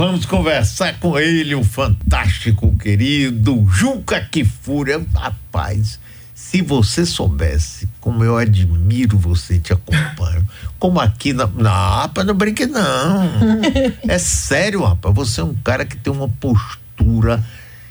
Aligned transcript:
vamos 0.00 0.24
conversar 0.24 0.98
com 0.98 1.18
ele, 1.18 1.54
o 1.54 1.62
fantástico 1.62 2.74
querido 2.78 3.66
Juca 3.70 4.18
Kifúria. 4.18 4.98
Rapaz, 5.14 6.00
se 6.34 6.62
você 6.62 7.04
soubesse 7.04 7.86
como 8.00 8.24
eu 8.24 8.38
admiro 8.38 9.18
você 9.18 9.56
e 9.56 9.60
te 9.60 9.74
acompanho, 9.74 10.48
como 10.80 10.98
aqui 10.98 11.34
na. 11.34 11.46
Não, 11.46 11.70
rapaz, 11.70 12.26
não 12.26 12.32
brinque, 12.32 12.64
não. 12.64 13.60
É 14.08 14.16
sério, 14.16 14.82
rapaz. 14.84 15.14
Você 15.14 15.42
é 15.42 15.44
um 15.44 15.54
cara 15.56 15.84
que 15.84 15.98
tem 15.98 16.10
uma 16.10 16.30
postura 16.30 17.44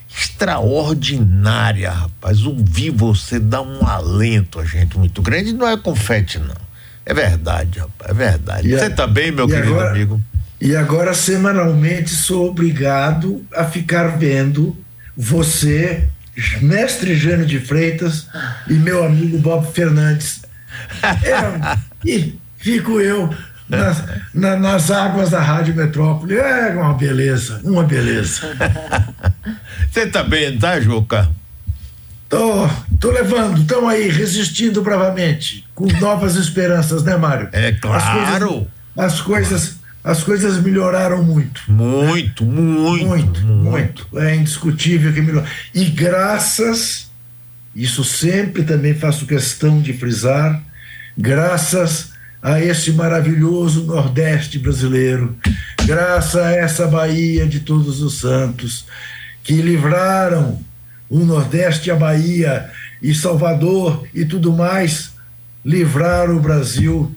extraordinária, 0.09 1.91
rapaz. 1.91 2.41
Ouvir 2.41 2.89
você 2.89 3.39
dá 3.39 3.61
um 3.61 3.85
alento 3.85 4.59
a 4.59 4.65
gente 4.65 4.97
muito 4.97 5.21
grande. 5.21 5.53
Não 5.53 5.67
é 5.67 5.77
confete, 5.77 6.39
não. 6.39 6.57
É 7.05 7.13
verdade, 7.13 7.77
rapaz. 7.77 8.09
É 8.09 8.13
verdade. 8.15 8.67
você 8.67 8.87
está 8.87 9.05
bem, 9.05 9.31
meu 9.31 9.47
querido 9.47 9.75
agora, 9.75 9.91
amigo? 9.91 10.19
E 10.61 10.75
agora, 10.75 11.13
semanalmente, 11.13 12.09
sou 12.09 12.49
obrigado 12.49 13.45
a 13.55 13.63
ficar 13.63 14.17
vendo 14.17 14.75
você, 15.15 16.07
mestre 16.61 17.15
Jânio 17.15 17.45
de 17.45 17.59
Freitas 17.59 18.27
e 18.67 18.73
meu 18.73 19.03
amigo 19.03 19.37
Bob 19.37 19.71
Fernandes. 19.73 20.41
É, 21.03 21.77
e 22.05 22.37
fico 22.57 22.99
eu 22.99 23.33
nas, 23.69 24.03
na, 24.33 24.57
nas 24.57 24.91
águas 24.91 25.29
da 25.29 25.39
Rádio 25.39 25.75
Metrópole. 25.75 26.37
É 26.37 26.69
uma 26.69 26.93
beleza, 26.93 27.61
uma 27.63 27.83
beleza. 27.83 28.41
Você 29.89 30.07
tá 30.07 30.23
bem, 30.23 30.57
tá, 30.57 30.79
Juca? 30.79 31.29
Tô, 32.27 32.69
tô 32.99 33.11
levando, 33.11 33.61
estamos 33.61 33.89
aí, 33.89 34.07
resistindo 34.07 34.83
bravamente, 34.83 35.65
com 35.73 35.87
novas 35.99 36.35
esperanças, 36.35 37.03
né, 37.03 37.17
Mário? 37.17 37.49
É 37.51 37.71
claro. 37.71 38.67
As 38.95 39.19
coisas, 39.19 39.19
as 39.19 39.21
coisas, 39.21 39.78
as 40.03 40.23
coisas 40.23 40.61
melhoraram 40.61 41.23
muito. 41.23 41.61
Muito, 41.67 42.45
muito, 42.45 43.05
muito, 43.05 43.41
muito. 43.41 44.07
É 44.17 44.35
indiscutível 44.35 45.13
que 45.13 45.21
melhorou. 45.21 45.47
E 45.73 45.85
graças, 45.85 47.09
isso 47.75 48.03
sempre 48.03 48.63
também 48.63 48.93
faço 48.93 49.25
questão 49.25 49.81
de 49.81 49.93
frisar, 49.93 50.61
graças 51.17 52.11
a 52.41 52.61
esse 52.61 52.91
maravilhoso 52.93 53.83
Nordeste 53.83 54.57
brasileiro, 54.57 55.35
graças 55.85 56.35
a 56.37 56.51
essa 56.51 56.87
Bahia 56.87 57.45
de 57.45 57.59
Todos 57.59 58.01
os 58.01 58.19
Santos, 58.19 58.85
que 59.43 59.61
livraram 59.61 60.61
o 61.09 61.19
Nordeste, 61.19 61.91
a 61.91 61.95
Bahia 61.95 62.69
e 63.01 63.13
Salvador 63.13 64.07
e 64.13 64.23
tudo 64.23 64.53
mais, 64.53 65.11
livraram 65.65 66.37
o 66.37 66.39
Brasil 66.39 67.13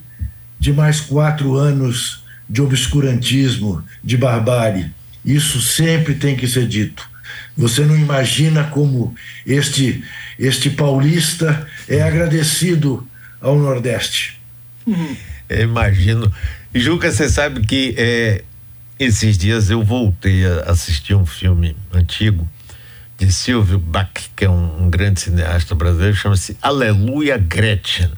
de 0.59 0.73
mais 0.73 1.01
quatro 1.01 1.55
anos 1.55 2.22
de 2.53 2.61
obscurantismo, 2.61 3.83
de 4.05 4.15
barbárie. 4.19 4.91
Isso 5.25 5.63
sempre 5.63 6.15
tem 6.15 6.37
que 6.37 6.47
ser 6.47 6.69
dito. 6.69 7.09
Você 7.57 7.81
não 7.81 7.97
imagina 7.97 8.65
como 8.65 9.15
este, 9.47 10.05
este 10.39 10.69
paulista 10.69 11.67
é 11.89 12.03
agradecido 12.03 13.09
ao 13.41 13.59
Nordeste. 13.59 14.39
Eu 15.49 15.63
imagino. 15.63 16.31
Juca, 16.75 17.11
você 17.11 17.27
sabe 17.31 17.63
que 17.63 17.95
é, 17.97 18.45
esses 18.99 19.39
dias 19.39 19.71
eu 19.71 19.83
voltei 19.83 20.45
a 20.45 20.73
assistir 20.73 21.15
um 21.15 21.25
filme 21.25 21.75
antigo 21.91 22.47
de 23.17 23.33
Silvio 23.33 23.79
Bach, 23.79 24.11
que 24.37 24.45
é 24.45 24.51
um, 24.51 24.85
um 24.85 24.91
grande 24.91 25.21
cineasta 25.21 25.75
brasileiro, 25.75 26.15
chama-se 26.15 26.55
Aleluia 26.61 27.39
Gretchen, 27.39 28.11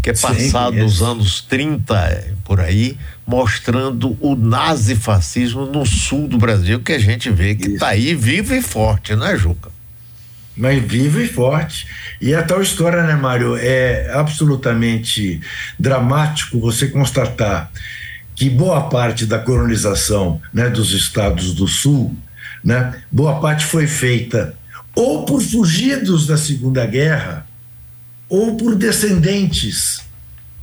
que 0.00 0.10
é 0.10 0.12
passado 0.12 0.74
Sim, 0.74 0.82
nos 0.82 1.02
anos 1.02 1.40
30 1.40 2.34
por 2.44 2.60
aí, 2.60 2.96
mostrando 3.26 4.16
o 4.20 4.36
nazifascismo 4.36 5.66
no 5.66 5.84
sul 5.84 6.28
do 6.28 6.38
Brasil, 6.38 6.80
que 6.80 6.92
a 6.92 6.98
gente 6.98 7.30
vê 7.30 7.54
que 7.54 7.70
está 7.70 7.88
aí 7.88 8.14
vivo 8.14 8.54
e 8.54 8.62
forte, 8.62 9.16
né, 9.16 9.36
Juca? 9.36 9.70
Mas 10.56 10.82
vivo 10.82 11.20
e 11.20 11.28
forte. 11.28 11.86
E 12.20 12.34
a 12.34 12.42
tal 12.42 12.62
história, 12.62 13.02
né, 13.02 13.14
Mário? 13.14 13.56
É 13.56 14.10
absolutamente 14.14 15.40
dramático 15.78 16.58
você 16.58 16.88
constatar 16.88 17.70
que 18.34 18.48
boa 18.48 18.88
parte 18.88 19.26
da 19.26 19.38
colonização 19.38 20.40
né, 20.52 20.70
dos 20.70 20.92
estados 20.92 21.52
do 21.52 21.66
sul 21.66 22.16
né? 22.66 23.00
Boa 23.12 23.40
parte 23.40 23.64
foi 23.64 23.86
feita 23.86 24.52
ou 24.92 25.24
por 25.24 25.40
fugidos 25.40 26.26
da 26.26 26.36
Segunda 26.36 26.84
Guerra 26.84 27.46
ou 28.28 28.56
por 28.56 28.74
descendentes 28.74 30.02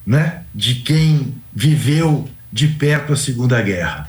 né, 0.05 0.43
de 0.53 0.75
quem 0.75 1.33
viveu 1.55 2.27
de 2.53 2.67
perto 2.67 3.13
a 3.13 3.17
Segunda 3.17 3.59
Guerra. 3.63 4.07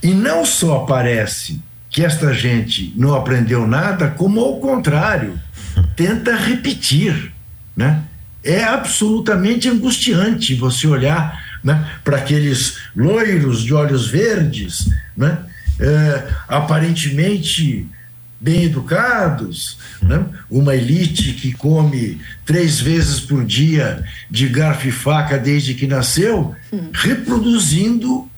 E 0.00 0.14
não 0.14 0.46
só 0.46 0.80
parece 0.80 1.60
que 1.90 2.04
esta 2.04 2.32
gente 2.32 2.92
não 2.96 3.12
aprendeu 3.12 3.66
nada, 3.66 4.08
como 4.08 4.40
ao 4.40 4.60
contrário, 4.60 5.38
tenta 5.96 6.36
repetir. 6.36 7.32
Né? 7.76 8.02
É 8.44 8.62
absolutamente 8.62 9.68
angustiante 9.68 10.54
você 10.54 10.86
olhar 10.86 11.58
né, 11.64 11.84
para 12.04 12.18
aqueles 12.18 12.78
loiros 12.94 13.64
de 13.64 13.74
olhos 13.74 14.06
verdes, 14.06 14.88
né, 15.16 15.38
é, 15.80 16.28
aparentemente 16.46 17.88
bem 18.44 18.64
educados, 18.64 19.78
né? 20.02 20.22
uma 20.50 20.76
elite 20.76 21.32
que 21.32 21.52
come 21.52 22.20
três 22.44 22.78
vezes 22.78 23.18
por 23.18 23.42
dia 23.42 24.04
de 24.30 24.46
garfo 24.48 24.86
e 24.86 24.92
faca 24.92 25.38
desde 25.38 25.72
que 25.72 25.86
nasceu, 25.86 26.54
reproduzindo 26.92 28.30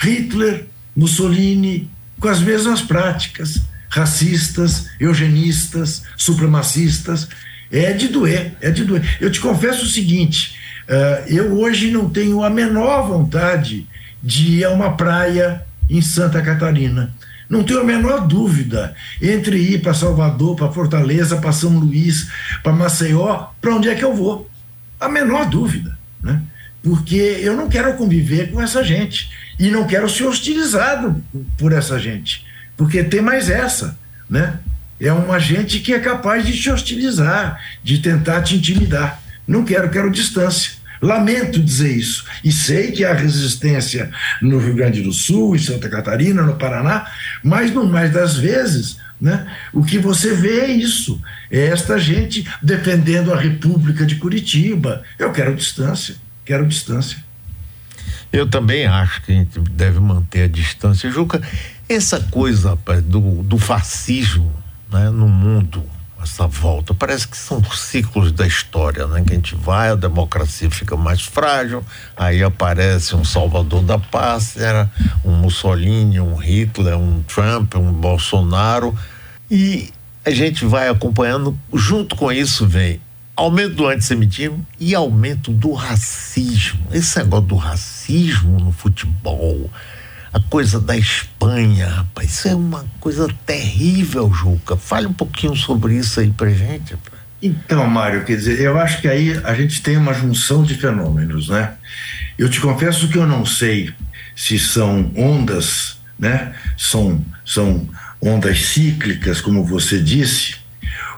Hitler, 0.00 0.66
Mussolini, 0.96 1.88
com 2.18 2.26
as 2.26 2.40
mesmas 2.40 2.82
práticas 2.82 3.62
racistas, 3.88 4.88
eugenistas, 4.98 6.02
supremacistas. 6.16 7.28
É 7.70 7.92
de 7.92 8.08
doer, 8.08 8.54
é 8.60 8.70
de 8.70 8.84
doer. 8.84 9.16
Eu 9.20 9.30
te 9.30 9.38
confesso 9.38 9.84
o 9.84 9.88
seguinte: 9.88 10.58
uh, 10.88 11.28
eu 11.28 11.52
hoje 11.58 11.90
não 11.90 12.10
tenho 12.10 12.42
a 12.42 12.50
menor 12.50 13.06
vontade 13.06 13.86
de 14.20 14.58
ir 14.58 14.64
a 14.64 14.70
uma 14.70 14.96
praia 14.96 15.62
em 15.88 16.02
Santa 16.02 16.42
Catarina. 16.42 17.14
Não 17.52 17.62
tenho 17.62 17.80
a 17.80 17.84
menor 17.84 18.26
dúvida 18.26 18.96
entre 19.20 19.58
ir 19.58 19.82
para 19.82 19.92
Salvador, 19.92 20.56
para 20.56 20.72
Fortaleza, 20.72 21.36
para 21.36 21.52
São 21.52 21.78
Luís, 21.78 22.26
para 22.62 22.72
Maceió, 22.72 23.48
para 23.60 23.74
onde 23.74 23.90
é 23.90 23.94
que 23.94 24.02
eu 24.02 24.16
vou. 24.16 24.50
A 24.98 25.06
menor 25.06 25.50
dúvida. 25.50 25.98
Né? 26.22 26.40
Porque 26.82 27.14
eu 27.14 27.54
não 27.54 27.68
quero 27.68 27.92
conviver 27.98 28.50
com 28.50 28.58
essa 28.58 28.82
gente. 28.82 29.30
E 29.58 29.70
não 29.70 29.86
quero 29.86 30.08
ser 30.08 30.24
hostilizado 30.24 31.22
por 31.58 31.74
essa 31.74 31.98
gente. 31.98 32.46
Porque 32.74 33.04
tem 33.04 33.20
mais 33.20 33.50
essa. 33.50 33.98
Né? 34.30 34.58
É 34.98 35.12
uma 35.12 35.38
gente 35.38 35.80
que 35.80 35.92
é 35.92 35.98
capaz 35.98 36.46
de 36.46 36.58
te 36.58 36.70
hostilizar, 36.70 37.60
de 37.84 37.98
tentar 37.98 38.40
te 38.40 38.56
intimidar. 38.56 39.20
Não 39.46 39.62
quero, 39.62 39.90
quero 39.90 40.10
distância. 40.10 40.72
Lamento 41.02 41.60
dizer 41.60 41.96
isso. 41.96 42.24
E 42.44 42.52
sei 42.52 42.92
que 42.92 43.04
há 43.04 43.12
resistência 43.12 44.08
no 44.40 44.58
Rio 44.58 44.76
Grande 44.76 45.02
do 45.02 45.12
Sul, 45.12 45.56
em 45.56 45.58
Santa 45.58 45.88
Catarina, 45.88 46.42
no 46.42 46.54
Paraná, 46.54 47.10
mas 47.42 47.72
no 47.72 47.84
mais 47.84 48.12
das 48.12 48.36
vezes, 48.36 48.98
né, 49.20 49.52
o 49.72 49.84
que 49.84 49.98
você 49.98 50.32
vê 50.32 50.60
é 50.60 50.70
isso. 50.70 51.20
É 51.50 51.66
esta 51.66 51.98
gente 51.98 52.48
defendendo 52.62 53.34
a 53.34 53.36
República 53.36 54.06
de 54.06 54.14
Curitiba. 54.14 55.02
Eu 55.18 55.32
quero 55.32 55.56
distância, 55.56 56.14
quero 56.44 56.66
distância. 56.66 57.18
Eu 58.32 58.46
também 58.46 58.86
acho 58.86 59.22
que 59.22 59.32
a 59.32 59.34
gente 59.34 59.58
deve 59.58 59.98
manter 59.98 60.44
a 60.44 60.48
distância. 60.48 61.10
Juca, 61.10 61.42
essa 61.88 62.20
coisa 62.20 62.70
rapaz, 62.70 63.02
do, 63.02 63.42
do 63.42 63.58
fascismo 63.58 64.52
né, 64.90 65.10
no 65.10 65.28
mundo 65.28 65.84
essa 66.22 66.46
volta. 66.46 66.94
Parece 66.94 67.28
que 67.28 67.36
são 67.36 67.62
ciclos 67.64 68.32
da 68.32 68.46
história, 68.46 69.06
né? 69.06 69.22
Que 69.22 69.32
a 69.32 69.36
gente 69.36 69.54
vai, 69.54 69.90
a 69.90 69.94
democracia 69.94 70.70
fica 70.70 70.96
mais 70.96 71.22
frágil, 71.22 71.84
aí 72.16 72.42
aparece 72.42 73.14
um 73.14 73.24
Salvador 73.24 73.82
da 73.82 73.98
Pátria, 73.98 74.90
um 75.24 75.32
Mussolini, 75.32 76.20
um 76.20 76.36
Hitler, 76.36 76.96
um 76.96 77.22
Trump, 77.22 77.74
um 77.74 77.92
Bolsonaro, 77.92 78.96
e 79.50 79.90
a 80.24 80.30
gente 80.30 80.64
vai 80.64 80.88
acompanhando, 80.88 81.58
junto 81.72 82.14
com 82.16 82.30
isso 82.30 82.66
vem 82.66 83.00
aumento 83.34 83.74
do 83.74 83.86
antissemitismo 83.86 84.64
e 84.78 84.94
aumento 84.94 85.52
do 85.52 85.72
racismo. 85.72 86.80
Esse 86.92 87.18
negócio 87.18 87.46
do 87.46 87.56
racismo 87.56 88.60
no 88.60 88.72
futebol, 88.72 89.70
a 90.32 90.40
coisa 90.40 90.80
da 90.80 90.96
Espanha, 90.96 91.88
rapaz, 91.88 92.30
isso 92.30 92.48
é 92.48 92.54
uma 92.54 92.86
coisa 92.98 93.28
terrível, 93.44 94.32
Juca. 94.32 94.76
Fale 94.76 95.06
um 95.06 95.12
pouquinho 95.12 95.54
sobre 95.54 95.94
isso 95.96 96.20
aí 96.20 96.30
pra 96.30 96.48
gente. 96.48 96.96
Então, 97.42 97.86
Mário, 97.86 98.24
quer 98.24 98.36
dizer, 98.36 98.60
eu 98.60 98.78
acho 98.78 99.00
que 99.00 99.08
aí 99.08 99.38
a 99.44 99.52
gente 99.54 99.82
tem 99.82 99.96
uma 99.96 100.14
junção 100.14 100.62
de 100.62 100.74
fenômenos, 100.74 101.48
né? 101.48 101.74
Eu 102.38 102.48
te 102.48 102.60
confesso 102.60 103.08
que 103.08 103.18
eu 103.18 103.26
não 103.26 103.44
sei 103.44 103.92
se 104.34 104.58
são 104.58 105.12
ondas, 105.16 105.98
né? 106.18 106.54
São, 106.78 107.22
são 107.44 107.86
ondas 108.20 108.60
cíclicas, 108.66 109.40
como 109.40 109.64
você 109.64 110.00
disse, 110.00 110.56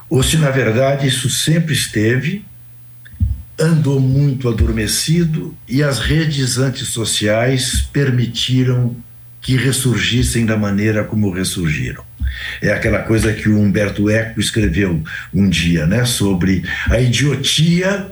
ou 0.09 0.23
se 0.23 0.35
na 0.37 0.49
verdade 0.49 1.07
isso 1.07 1.29
sempre 1.29 1.73
esteve, 1.73 2.43
andou 3.57 3.99
muito 3.99 4.49
adormecido 4.49 5.55
e 5.67 5.81
as 5.81 5.99
redes 5.99 6.57
antissociais 6.57 7.81
permitiram 7.93 8.95
que 9.45 9.55
ressurgissem 9.55 10.43
da 10.43 10.57
maneira 10.57 11.03
como 11.03 11.29
ressurgiram. 11.29 12.03
É 12.63 12.73
aquela 12.73 13.03
coisa 13.03 13.31
que 13.31 13.47
o 13.47 13.59
Humberto 13.59 14.09
Eco 14.09 14.39
escreveu 14.39 15.03
um 15.31 15.47
dia, 15.47 15.85
né, 15.85 16.03
sobre 16.03 16.63
a 16.89 16.99
idiotia 16.99 18.11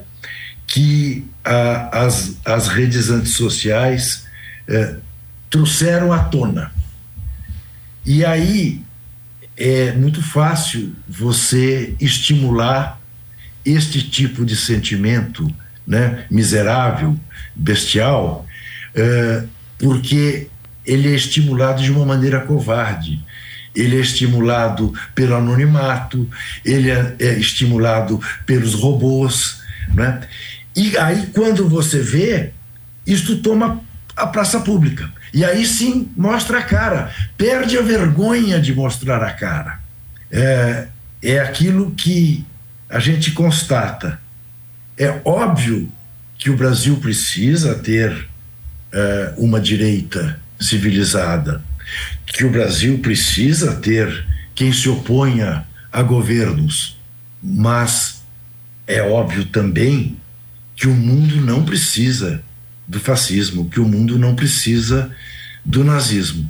que 0.64 1.26
a, 1.44 2.04
as, 2.04 2.36
as 2.44 2.68
redes 2.68 3.10
antissociais 3.10 4.26
eh, 4.68 4.94
trouxeram 5.50 6.12
à 6.12 6.20
tona. 6.20 6.70
E 8.06 8.24
aí 8.24 8.80
é 9.56 9.90
muito 9.90 10.22
fácil 10.22 10.94
você 11.08 11.96
estimular 12.00 13.00
este 13.66 14.08
tipo 14.08 14.44
de 14.44 14.54
sentimento 14.54 15.52
né, 15.84 16.26
miserável, 16.30 17.18
bestial, 17.56 18.46
eh, 18.94 19.42
porque 19.80 20.48
ele 20.86 21.12
é 21.12 21.14
estimulado 21.14 21.82
de 21.82 21.90
uma 21.90 22.04
maneira 22.04 22.40
covarde. 22.40 23.20
Ele 23.74 23.96
é 23.96 24.00
estimulado 24.00 24.94
pelo 25.14 25.34
anonimato, 25.34 26.28
ele 26.64 26.90
é, 26.90 27.14
é 27.18 27.38
estimulado 27.38 28.20
pelos 28.46 28.74
robôs. 28.74 29.60
Né? 29.92 30.20
E 30.76 30.96
aí, 30.96 31.26
quando 31.34 31.68
você 31.68 32.00
vê, 32.00 32.50
isto 33.06 33.38
toma 33.38 33.80
a 34.16 34.26
praça 34.26 34.60
pública. 34.60 35.10
E 35.32 35.44
aí 35.44 35.66
sim 35.66 36.08
mostra 36.16 36.58
a 36.58 36.62
cara. 36.62 37.12
Perde 37.36 37.76
a 37.76 37.82
vergonha 37.82 38.60
de 38.60 38.72
mostrar 38.72 39.22
a 39.22 39.32
cara. 39.32 39.80
É, 40.30 40.86
é 41.20 41.40
aquilo 41.40 41.90
que 41.92 42.44
a 42.88 43.00
gente 43.00 43.32
constata. 43.32 44.20
É 44.96 45.20
óbvio 45.24 45.90
que 46.38 46.50
o 46.50 46.56
Brasil 46.56 46.96
precisa 46.98 47.74
ter 47.74 48.28
é, 48.92 49.34
uma 49.36 49.60
direita 49.60 50.38
civilizada, 50.64 51.62
que 52.26 52.44
o 52.44 52.50
Brasil 52.50 52.98
precisa 52.98 53.76
ter 53.76 54.26
quem 54.54 54.72
se 54.72 54.88
oponha 54.88 55.66
a 55.92 56.02
governos, 56.02 56.98
mas 57.42 58.24
é 58.86 59.02
óbvio 59.02 59.44
também 59.46 60.16
que 60.76 60.86
o 60.86 60.94
mundo 60.94 61.36
não 61.40 61.64
precisa 61.64 62.42
do 62.86 62.98
fascismo, 62.98 63.68
que 63.68 63.80
o 63.80 63.88
mundo 63.88 64.18
não 64.18 64.34
precisa 64.34 65.10
do 65.64 65.84
nazismo. 65.84 66.48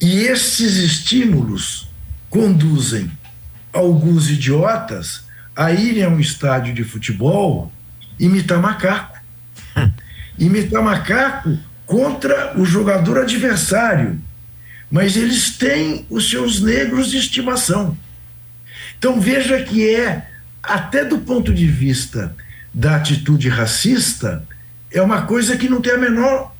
E 0.00 0.20
esses 0.20 0.76
estímulos 0.76 1.88
conduzem 2.28 3.10
alguns 3.72 4.28
idiotas 4.28 5.24
a 5.54 5.72
irem 5.72 6.04
a 6.04 6.08
um 6.08 6.20
estádio 6.20 6.74
de 6.74 6.84
futebol 6.84 7.72
imitar 8.18 8.60
macaco. 8.60 9.18
imitar 10.38 10.82
macaco 10.82 11.58
contra 11.86 12.58
o 12.58 12.64
jogador 12.64 13.18
adversário. 13.18 14.20
Mas 14.90 15.16
eles 15.16 15.56
têm 15.56 16.04
os 16.10 16.28
seus 16.28 16.60
negros 16.60 17.10
de 17.10 17.16
estimação. 17.16 17.96
Então 18.98 19.20
veja 19.20 19.62
que 19.62 19.88
é, 19.94 20.28
até 20.62 21.04
do 21.04 21.18
ponto 21.18 21.54
de 21.54 21.66
vista 21.66 22.34
da 22.74 22.96
atitude 22.96 23.48
racista, 23.48 24.46
é 24.90 25.00
uma 25.00 25.22
coisa 25.22 25.56
que 25.56 25.68
não 25.68 25.80
tem 25.80 25.92
a 25.92 25.98
menor 25.98 26.54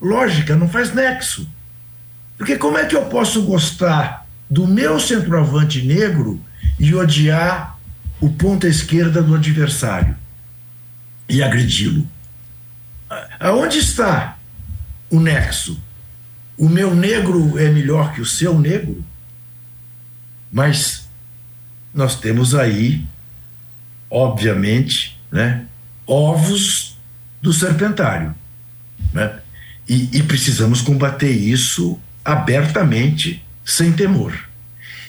lógica, 0.00 0.56
não 0.56 0.68
faz 0.68 0.92
nexo. 0.92 1.48
Porque 2.36 2.56
como 2.56 2.76
é 2.76 2.84
que 2.84 2.96
eu 2.96 3.06
posso 3.06 3.42
gostar 3.42 4.26
do 4.50 4.66
meu 4.66 4.98
centroavante 4.98 5.82
negro 5.82 6.40
e 6.78 6.94
odiar 6.94 7.78
o 8.20 8.28
ponta 8.30 8.66
esquerda 8.66 9.22
do 9.22 9.34
adversário 9.34 10.16
e 11.28 11.42
agredi-lo? 11.42 12.06
Aonde 13.38 13.78
está 13.78 14.31
o 15.12 15.20
nexo? 15.20 15.78
O 16.56 16.68
meu 16.68 16.94
negro 16.94 17.58
é 17.58 17.68
melhor 17.68 18.14
que 18.14 18.20
o 18.20 18.26
seu 18.26 18.58
negro? 18.58 19.04
Mas 20.50 21.06
nós 21.94 22.18
temos 22.18 22.54
aí, 22.54 23.04
obviamente, 24.10 25.20
né, 25.30 25.66
ovos 26.06 26.96
do 27.42 27.52
serpentário. 27.52 28.34
Né? 29.12 29.38
E, 29.86 30.08
e 30.18 30.22
precisamos 30.22 30.80
combater 30.80 31.30
isso 31.30 32.00
abertamente, 32.24 33.44
sem 33.64 33.92
temor. 33.92 34.48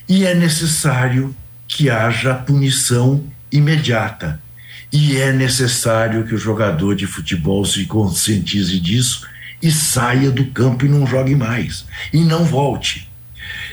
E 0.07 0.25
é 0.25 0.35
necessário 0.35 1.33
que 1.67 1.89
haja 1.89 2.33
punição 2.33 3.23
imediata. 3.51 4.41
E 4.91 5.17
é 5.17 5.31
necessário 5.31 6.25
que 6.25 6.35
o 6.35 6.37
jogador 6.37 6.95
de 6.95 7.07
futebol 7.07 7.65
se 7.65 7.85
conscientize 7.85 8.79
disso 8.79 9.32
e 9.63 9.71
saia 9.71 10.29
do 10.29 10.45
campo 10.47 10.85
e 10.85 10.89
não 10.89 11.07
jogue 11.07 11.33
mais. 11.35 11.85
E 12.11 12.19
não 12.19 12.43
volte. 12.43 13.09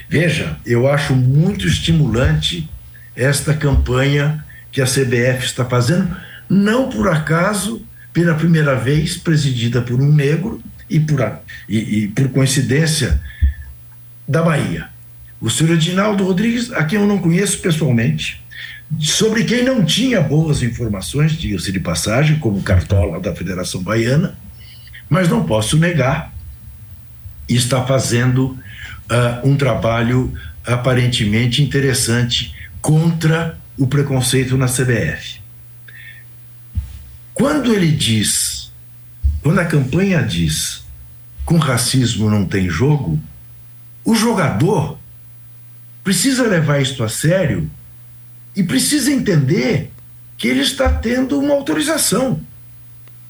Veja, 0.08 0.56
eu 0.64 0.88
acho 0.88 1.14
muito 1.16 1.66
estimulante 1.66 2.70
esta 3.16 3.52
campanha 3.52 4.44
que 4.70 4.80
a 4.80 4.86
CBF 4.86 5.44
está 5.44 5.64
fazendo, 5.64 6.16
não 6.48 6.88
por 6.88 7.08
acaso, 7.08 7.84
pela 8.12 8.34
primeira 8.34 8.76
vez 8.76 9.16
presidida 9.16 9.82
por 9.82 10.00
um 10.00 10.12
negro 10.12 10.62
e 10.88 11.00
por, 11.00 11.20
e, 11.68 11.78
e 11.78 12.08
por 12.08 12.28
coincidência 12.28 13.20
da 14.26 14.42
Bahia. 14.42 14.88
O 15.40 15.50
senhor 15.50 15.74
Edinaldo 15.74 16.24
Rodrigues, 16.24 16.72
a 16.72 16.84
quem 16.84 17.00
eu 17.00 17.06
não 17.06 17.18
conheço 17.18 17.58
pessoalmente, 17.58 18.40
sobre 19.00 19.44
quem 19.44 19.64
não 19.64 19.84
tinha 19.84 20.20
boas 20.20 20.62
informações, 20.62 21.32
diga-se 21.32 21.72
de 21.72 21.80
passagem, 21.80 22.38
como 22.38 22.62
cartola 22.62 23.18
da 23.18 23.34
Federação 23.34 23.82
Baiana, 23.82 24.36
mas 25.10 25.28
não 25.28 25.44
posso 25.44 25.76
negar, 25.76 26.32
está 27.48 27.84
fazendo 27.84 28.56
uh, 29.10 29.48
um 29.48 29.56
trabalho 29.56 30.32
aparentemente 30.64 31.62
interessante 31.62 32.54
contra 32.80 33.58
o 33.76 33.88
preconceito 33.88 34.56
na 34.56 34.66
CBF. 34.66 35.40
Quando 37.34 37.74
ele 37.74 37.90
diz, 37.90 38.70
quando 39.42 39.58
a 39.58 39.64
campanha 39.64 40.22
diz, 40.22 40.84
com 41.44 41.58
racismo 41.58 42.30
não 42.30 42.44
tem 42.44 42.68
jogo, 42.68 43.18
o 44.04 44.14
jogador 44.14 44.96
precisa 46.04 46.46
levar 46.46 46.80
isto 46.80 47.02
a 47.02 47.08
sério 47.08 47.68
e 48.54 48.62
precisa 48.62 49.10
entender 49.10 49.90
que 50.36 50.46
ele 50.46 50.60
está 50.60 50.88
tendo 50.88 51.38
uma 51.38 51.54
autorização 51.54 52.40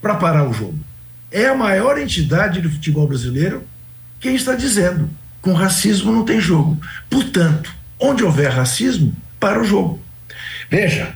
para 0.02 0.14
parar 0.16 0.48
o 0.48 0.52
jogo. 0.52 0.89
É 1.30 1.46
a 1.46 1.54
maior 1.54 1.98
entidade 1.98 2.60
do 2.60 2.70
futebol 2.70 3.06
brasileiro 3.06 3.62
quem 4.18 4.34
está 4.34 4.54
dizendo: 4.54 5.08
com 5.40 5.52
racismo 5.52 6.12
não 6.12 6.24
tem 6.24 6.40
jogo. 6.40 6.78
Portanto, 7.08 7.74
onde 7.98 8.24
houver 8.24 8.50
racismo, 8.50 9.14
para 9.38 9.60
o 9.60 9.64
jogo. 9.64 10.00
Veja, 10.70 11.14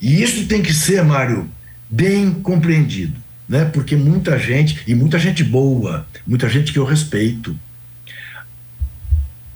e 0.00 0.22
isso 0.22 0.46
tem 0.46 0.62
que 0.62 0.72
ser, 0.72 1.02
Mário, 1.02 1.48
bem 1.90 2.32
compreendido, 2.32 3.16
né? 3.48 3.64
Porque 3.64 3.96
muita 3.96 4.38
gente, 4.38 4.80
e 4.86 4.94
muita 4.94 5.18
gente 5.18 5.42
boa, 5.42 6.06
muita 6.26 6.48
gente 6.48 6.72
que 6.72 6.78
eu 6.78 6.84
respeito, 6.84 7.58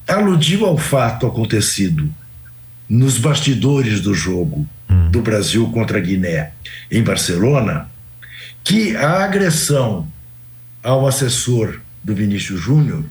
aludiu 0.07 0.67
ao 0.67 0.77
fato 0.77 1.27
acontecido 1.27 2.13
nos 2.89 3.19
bastidores 3.19 4.01
do 4.01 4.15
jogo 4.15 4.67
hum. 4.89 5.11
do 5.11 5.21
Brasil 5.21 5.69
contra 5.71 5.99
a 5.99 6.01
Guiné 6.01 6.53
em 6.91 7.03
Barcelona, 7.03 7.89
que 8.69 8.95
a 8.95 9.25
agressão 9.25 10.07
ao 10.83 11.07
assessor 11.09 11.81
do 12.05 12.15
Vinícius 12.15 12.61
Júnior 12.61 13.03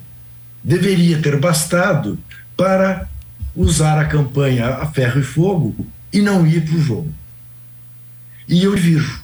deveria 0.63 1.19
ter 1.19 1.35
bastado 1.39 2.19
para 2.55 3.09
usar 3.55 3.99
a 3.99 4.05
campanha 4.05 4.67
a 4.67 4.85
ferro 4.85 5.19
e 5.19 5.23
fogo 5.23 5.75
e 6.13 6.21
não 6.21 6.45
ir 6.45 6.63
para 6.63 6.75
o 6.75 6.79
jogo. 6.79 7.11
E 8.47 8.63
eu 8.63 8.75
divirjo. 8.75 9.23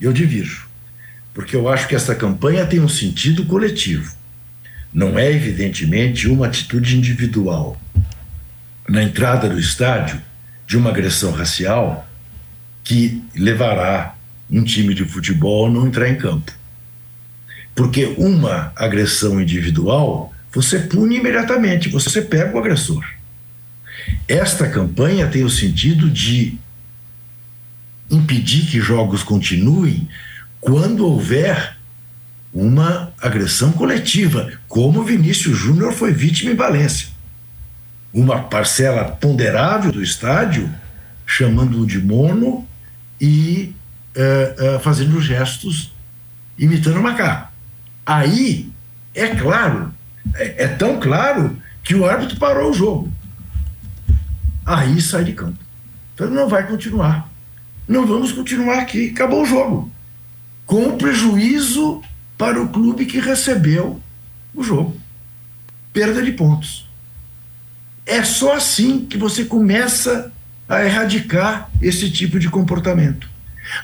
Eu 0.00 0.12
divirjo. 0.12 0.68
Porque 1.34 1.56
eu 1.56 1.68
acho 1.68 1.88
que 1.88 1.96
essa 1.96 2.14
campanha 2.14 2.64
tem 2.64 2.78
um 2.78 2.88
sentido 2.88 3.44
coletivo. 3.46 4.14
Não 4.94 5.18
é, 5.18 5.28
evidentemente, 5.32 6.28
uma 6.28 6.46
atitude 6.46 6.96
individual. 6.96 7.76
Na 8.88 9.02
entrada 9.02 9.48
do 9.48 9.58
estádio, 9.58 10.22
de 10.68 10.76
uma 10.76 10.90
agressão 10.90 11.32
racial 11.32 12.08
que 12.84 13.20
levará 13.34 14.14
um 14.50 14.64
time 14.64 14.94
de 14.94 15.04
futebol 15.04 15.70
não 15.70 15.86
entrar 15.86 16.08
em 16.08 16.16
campo. 16.16 16.52
Porque 17.74 18.14
uma 18.18 18.72
agressão 18.76 19.40
individual 19.40 20.34
você 20.52 20.80
pune 20.80 21.16
imediatamente, 21.16 21.88
você 21.88 22.20
pega 22.20 22.54
o 22.54 22.58
agressor. 22.58 23.04
Esta 24.26 24.68
campanha 24.68 25.28
tem 25.28 25.44
o 25.44 25.50
sentido 25.50 26.10
de 26.10 26.58
impedir 28.10 28.66
que 28.66 28.80
jogos 28.80 29.22
continuem 29.22 30.08
quando 30.60 31.06
houver 31.06 31.76
uma 32.52 33.12
agressão 33.20 33.70
coletiva, 33.70 34.52
como 34.66 35.04
Vinícius 35.04 35.56
Júnior 35.56 35.92
foi 35.92 36.12
vítima 36.12 36.50
em 36.50 36.56
Valência. 36.56 37.08
Uma 38.12 38.42
parcela 38.42 39.04
ponderável 39.04 39.92
do 39.92 40.02
estádio 40.02 40.68
chamando-o 41.24 41.86
de 41.86 42.00
mono 42.00 42.66
e 43.20 43.72
uh, 44.16 44.76
uh, 44.76 44.80
fazendo 44.80 45.20
gestos 45.20 45.92
imitando 46.58 47.02
macaco. 47.02 47.50
Aí 48.04 48.70
é 49.14 49.28
claro, 49.28 49.94
é, 50.34 50.64
é 50.64 50.68
tão 50.68 50.98
claro 50.98 51.56
que 51.82 51.94
o 51.94 52.06
árbitro 52.06 52.38
parou 52.38 52.70
o 52.70 52.74
jogo. 52.74 53.12
Aí 54.66 55.00
sai 55.00 55.24
de 55.24 55.32
campo. 55.32 55.58
Então 56.14 56.30
não 56.30 56.48
vai 56.48 56.66
continuar. 56.66 57.30
Não 57.88 58.06
vamos 58.06 58.32
continuar 58.32 58.78
aqui. 58.78 59.10
Acabou 59.10 59.42
o 59.42 59.46
jogo. 59.46 59.90
Com 60.66 60.96
prejuízo 60.96 62.02
para 62.36 62.60
o 62.60 62.68
clube 62.68 63.06
que 63.06 63.18
recebeu 63.20 64.00
o 64.54 64.62
jogo. 64.62 64.96
Perda 65.92 66.22
de 66.22 66.32
pontos. 66.32 66.88
É 68.06 68.22
só 68.22 68.54
assim 68.54 69.06
que 69.06 69.16
você 69.16 69.44
começa 69.44 70.32
a 70.68 70.84
erradicar 70.84 71.70
esse 71.80 72.10
tipo 72.10 72.38
de 72.38 72.48
comportamento. 72.48 73.29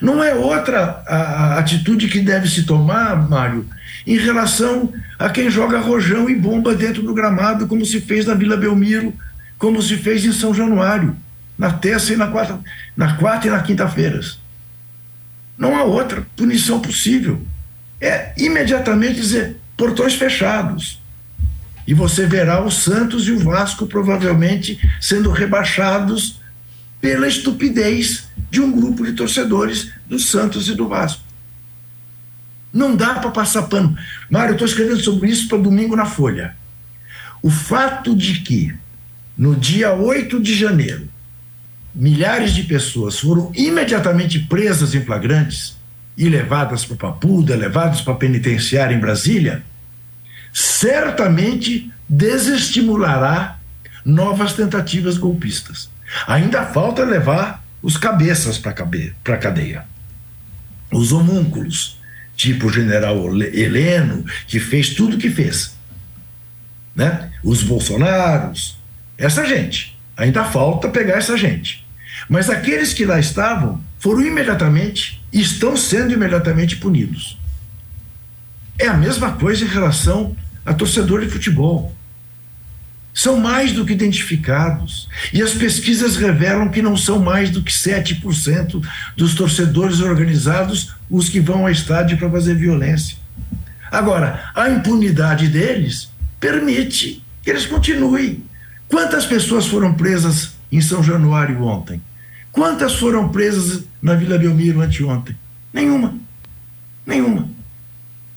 Não 0.01 0.23
é 0.23 0.35
outra 0.35 1.03
a, 1.07 1.59
atitude 1.59 2.09
que 2.09 2.21
deve 2.21 2.49
se 2.49 2.65
tomar, 2.65 3.29
Mário, 3.29 3.67
em 4.07 4.19
relação 4.19 4.93
a 5.19 5.29
quem 5.29 5.51
joga 5.51 5.79
rojão 5.79 6.29
e 6.29 6.35
bomba 6.35 6.75
dentro 6.75 7.03
do 7.03 7.15
gramado, 7.15 7.67
como 7.67 7.85
se 7.85 8.01
fez 8.01 8.27
na 8.27 8.35
Vila 8.35 8.57
Belmiro, 8.57 9.15
como 9.59 9.81
se 9.81 9.97
fez 9.97 10.25
em 10.25 10.33
São 10.33 10.55
Januário, 10.55 11.17
na 11.59 11.73
terça 11.73 12.13
e 12.13 12.17
na 12.17 12.27
quarta, 12.29 12.61
na 12.97 13.15
quarta 13.15 13.47
e 13.47 13.51
na 13.51 13.63
quinta-feiras. 13.63 14.39
Não 15.57 15.77
há 15.77 15.85
outra 15.85 16.27
punição 16.37 16.81
possível. 16.81 17.41
É 18.01 18.33
imediatamente 18.37 19.15
dizer 19.15 19.57
portões 19.77 20.15
fechados. 20.15 21.01
E 21.87 21.95
você 21.95 22.27
verá 22.27 22.63
o 22.63 22.71
Santos 22.71 23.27
e 23.27 23.33
o 23.33 23.39
Vasco 23.39 23.87
provavelmente 23.87 24.79
sendo 25.01 25.31
rebaixados 25.31 26.41
pela 27.01 27.29
estupidez 27.29 28.26
de 28.51 28.61
um 28.61 28.73
grupo 28.73 29.05
de 29.05 29.13
torcedores 29.13 29.93
do 30.07 30.19
Santos 30.19 30.69
e 30.69 30.75
do 30.75 30.89
Vasco. 30.89 31.23
Não 32.73 32.95
dá 32.95 33.15
para 33.15 33.31
passar 33.31 33.63
pano. 33.65 33.97
Mário, 34.31 34.51
eu 34.51 34.55
estou 34.55 34.69
escrevendo 34.69 35.01
sobre 35.01 35.31
isso 35.31 35.49
para 35.49 35.59
domingo 35.59 35.97
na 35.97 36.05
Folha. 36.05 36.57
O 37.43 37.51
fato 37.51 38.15
de 38.15 38.41
que, 38.41 38.75
no 39.37 39.55
dia 39.57 39.93
8 39.93 40.41
de 40.41 40.55
janeiro, 40.55 41.09
milhares 41.95 42.53
de 42.53 42.65
pessoas 42.65 43.19
foram 43.19 43.51
imediatamente 43.55 44.41
presas 44.41 44.95
em 44.95 45.05
flagrantes 45.05 45.77
e 46.17 46.29
levadas 46.29 46.85
para 46.85 46.97
Papuda, 46.97 47.57
levadas 47.57 48.01
para 48.01 48.15
penitenciária 48.15 48.95
em 48.95 49.01
Brasília, 49.01 49.63
certamente 50.53 51.91
desestimulará 52.09 53.59
novas 54.05 54.53
tentativas 54.53 55.19
golpistas. 55.19 55.91
Ainda 56.27 56.65
falta 56.65 57.05
levar 57.05 57.66
os 57.83 57.97
cabeças 57.97 58.59
para 58.59 58.73
a 58.73 59.39
cadeia. 59.39 59.85
Os 60.93 61.13
homúnculos, 61.13 61.99
tipo 62.37 62.67
o 62.67 62.73
general 62.73 63.17
Heleno, 63.37 64.25
que 64.47 64.61
fez 64.61 64.91
tudo 64.91 65.17
o 65.17 65.19
que 65.19 65.31
fez. 65.31 65.77
Né? 66.95 67.31
Os 67.43 67.63
Bolsonaros, 67.63 68.79
essa 69.19 69.45
gente. 69.45 69.99
Ainda 70.17 70.45
falta 70.45 70.89
pegar 70.89 71.19
essa 71.19 71.37
gente. 71.37 71.87
Mas 72.29 72.49
aqueles 72.49 72.93
que 72.93 73.05
lá 73.05 73.21
estavam 73.21 73.83
foram 73.99 74.23
imediatamente, 74.23 75.23
estão 75.33 75.77
sendo 75.77 76.13
imediatamente 76.13 76.77
punidos. 76.77 77.39
É 78.79 78.87
a 78.87 78.95
mesma 78.95 79.33
coisa 79.33 79.65
em 79.65 79.69
relação 79.69 80.37
a 80.65 80.75
torcedor 80.75 81.21
de 81.21 81.31
futebol 81.31 81.96
são 83.17 83.41
mais 83.41 83.73
do 83.73 83.87
que 83.87 83.95
identificados. 83.95 85.09
E 85.33 85.41
as 85.41 85.55
pesquisas 85.55 86.17
revelam 86.17 86.69
que 86.69 86.83
não 86.83 86.99
são 86.99 87.19
mais 87.19 87.49
do 87.49 87.63
que 87.63 87.73
7% 87.73 88.87
dos 89.17 89.35
torcedores 89.35 90.01
organizados 90.01 90.95
os 91.11 91.31
que 91.31 91.41
vão 91.41 91.63
ao 91.63 91.71
estádio 91.71 92.19
para 92.19 92.31
fazer 92.31 92.55
violência. 92.55 93.17
Agora, 93.91 94.51
a 94.55 94.69
impunidade 94.69 95.49
deles 95.49 96.11
permite 96.39 97.25
que 97.43 97.49
eles 97.49 97.65
continuem. 97.65 98.45
Quantas 98.87 99.25
pessoas 99.25 99.67
foram 99.67 99.95
presas 99.95 100.51
em 100.71 100.83
São 100.83 101.03
Januário 101.03 101.63
ontem? 101.63 102.03
Quantas 102.53 102.97
foram 102.97 103.31
presas 103.31 103.83
na 104.03 104.15
Vila 104.15 104.37
Belmiro 104.37 104.83
anteontem? 104.83 105.35
Nenhuma. 105.73 106.15
Nenhuma. 107.07 107.49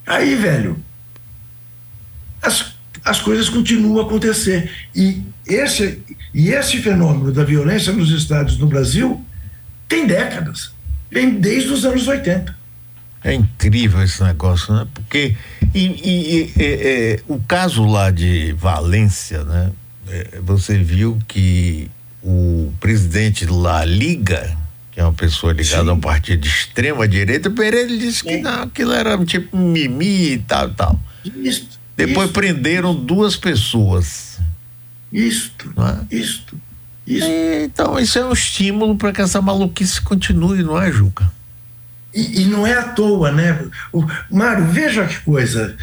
Aí, 0.07 0.35
velho, 0.35 0.81
as 2.41 2.78
as 3.09 3.19
coisas 3.19 3.49
continuam 3.49 3.99
a 3.99 4.03
acontecer. 4.03 4.69
E 4.95 5.23
esse, 5.47 5.99
e 6.33 6.49
esse 6.49 6.77
fenômeno 6.77 7.31
da 7.31 7.43
violência 7.43 7.91
nos 7.91 8.11
estados 8.11 8.57
no 8.57 8.67
Brasil 8.67 9.25
tem 9.87 10.05
décadas, 10.05 10.71
vem 11.09 11.39
desde 11.39 11.69
os 11.69 11.83
anos 11.85 12.07
80. 12.07 12.55
É 13.23 13.33
incrível 13.33 14.01
esse 14.03 14.23
negócio, 14.23 14.73
né? 14.73 14.87
Porque 14.93 15.35
e, 15.73 15.85
e, 15.85 16.43
e, 16.43 16.53
é, 16.57 17.19
o 17.27 17.39
caso 17.39 17.83
lá 17.85 18.11
de 18.11 18.53
Valência, 18.53 19.43
né? 19.43 19.71
É, 20.07 20.39
você 20.41 20.77
viu 20.77 21.19
que 21.27 21.89
o 22.23 22.71
presidente 22.79 23.45
da 23.45 23.83
Liga, 23.83 24.55
que 24.91 24.99
é 24.99 25.03
uma 25.03 25.13
pessoa 25.13 25.51
ligada 25.51 25.83
Sim. 25.83 25.89
a 25.89 25.93
um 25.93 25.99
partido 25.99 26.41
de 26.41 26.47
extrema 26.47 27.07
direita, 27.07 27.49
Pereira 27.49 27.89
disse 27.97 28.19
Sim. 28.19 28.27
que 28.27 28.37
não, 28.37 28.63
aquilo 28.63 28.93
era 28.93 29.17
tipo 29.25 29.57
mimi 29.57 30.33
e 30.33 30.39
tal, 30.39 30.69
tal. 30.69 30.99
Isso. 31.25 31.78
Depois 32.05 32.27
isto. 32.27 32.33
prenderam 32.33 32.95
duas 32.95 33.35
pessoas. 33.35 34.39
Isto, 35.11 35.73
é? 35.77 36.15
isto, 36.15 36.57
isto. 37.05 37.27
E, 37.27 37.65
então, 37.65 37.99
isso 37.99 38.17
é 38.17 38.25
um 38.25 38.31
estímulo 38.31 38.95
para 38.95 39.11
que 39.11 39.21
essa 39.21 39.41
maluquice 39.41 39.99
continue, 40.01 40.63
não 40.63 40.81
é, 40.81 40.89
Juca? 40.91 41.29
E, 42.13 42.41
e, 42.41 42.45
não 42.45 42.65
é 42.65 42.73
à 42.73 42.83
toa, 42.83 43.33
né? 43.33 43.59
O, 43.91 44.05
Mário, 44.31 44.65
veja 44.67 45.05
que 45.05 45.19
coisa. 45.19 45.75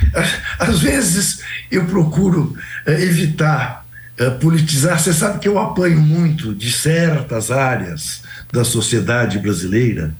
Às 0.58 0.80
vezes 0.80 1.42
eu 1.70 1.84
procuro 1.84 2.56
uh, 2.86 2.90
evitar 2.90 3.86
uh, 4.18 4.30
politizar. 4.38 4.98
Você 4.98 5.12
sabe 5.12 5.38
que 5.38 5.46
eu 5.46 5.58
apanho 5.58 6.00
muito 6.00 6.54
de 6.54 6.72
certas 6.72 7.50
áreas 7.50 8.22
da 8.50 8.64
sociedade 8.64 9.38
brasileira 9.38 10.14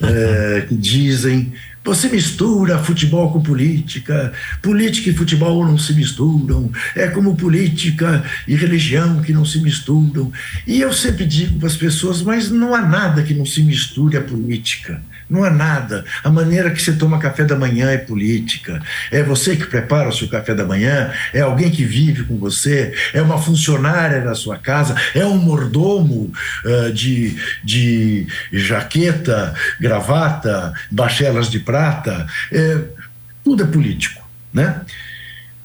uh, 0.00 0.66
que 0.68 0.74
dizem 0.74 1.54
você 1.84 2.08
mistura 2.08 2.78
futebol 2.78 3.30
com 3.30 3.42
política, 3.42 4.32
política 4.62 5.10
e 5.10 5.14
futebol 5.14 5.66
não 5.66 5.76
se 5.76 5.92
misturam, 5.92 6.72
é 6.96 7.08
como 7.08 7.36
política 7.36 8.24
e 8.48 8.56
religião 8.56 9.20
que 9.20 9.34
não 9.34 9.44
se 9.44 9.60
misturam. 9.60 10.32
E 10.66 10.80
eu 10.80 10.92
sempre 10.94 11.26
digo 11.26 11.58
para 11.58 11.68
as 11.68 11.76
pessoas, 11.76 12.22
mas 12.22 12.50
não 12.50 12.74
há 12.74 12.80
nada 12.80 13.22
que 13.22 13.34
não 13.34 13.44
se 13.44 13.62
misture 13.62 14.16
à 14.16 14.22
política. 14.22 15.02
Não 15.28 15.42
há 15.42 15.50
nada. 15.50 16.04
A 16.22 16.30
maneira 16.30 16.70
que 16.70 16.80
você 16.80 16.92
toma 16.92 17.18
café 17.18 17.44
da 17.44 17.56
manhã 17.56 17.90
é 17.90 17.98
política. 17.98 18.80
É 19.10 19.22
você 19.22 19.56
que 19.56 19.66
prepara 19.66 20.08
o 20.08 20.12
seu 20.12 20.28
café 20.28 20.54
da 20.54 20.64
manhã, 20.64 21.10
é 21.32 21.40
alguém 21.40 21.70
que 21.70 21.84
vive 21.84 22.24
com 22.24 22.36
você, 22.36 22.94
é 23.12 23.22
uma 23.22 23.40
funcionária 23.40 24.20
da 24.20 24.34
sua 24.34 24.58
casa, 24.58 24.94
é 25.14 25.24
um 25.24 25.36
mordomo 25.36 26.30
uh, 26.64 26.92
de, 26.92 27.36
de 27.62 28.26
jaqueta, 28.52 29.54
gravata, 29.80 30.72
bachelas 30.90 31.50
de 31.50 31.58
prata. 31.58 31.73
É, 32.52 32.84
tudo 33.42 33.62
é 33.62 33.66
político. 33.66 34.22
Né? 34.52 34.82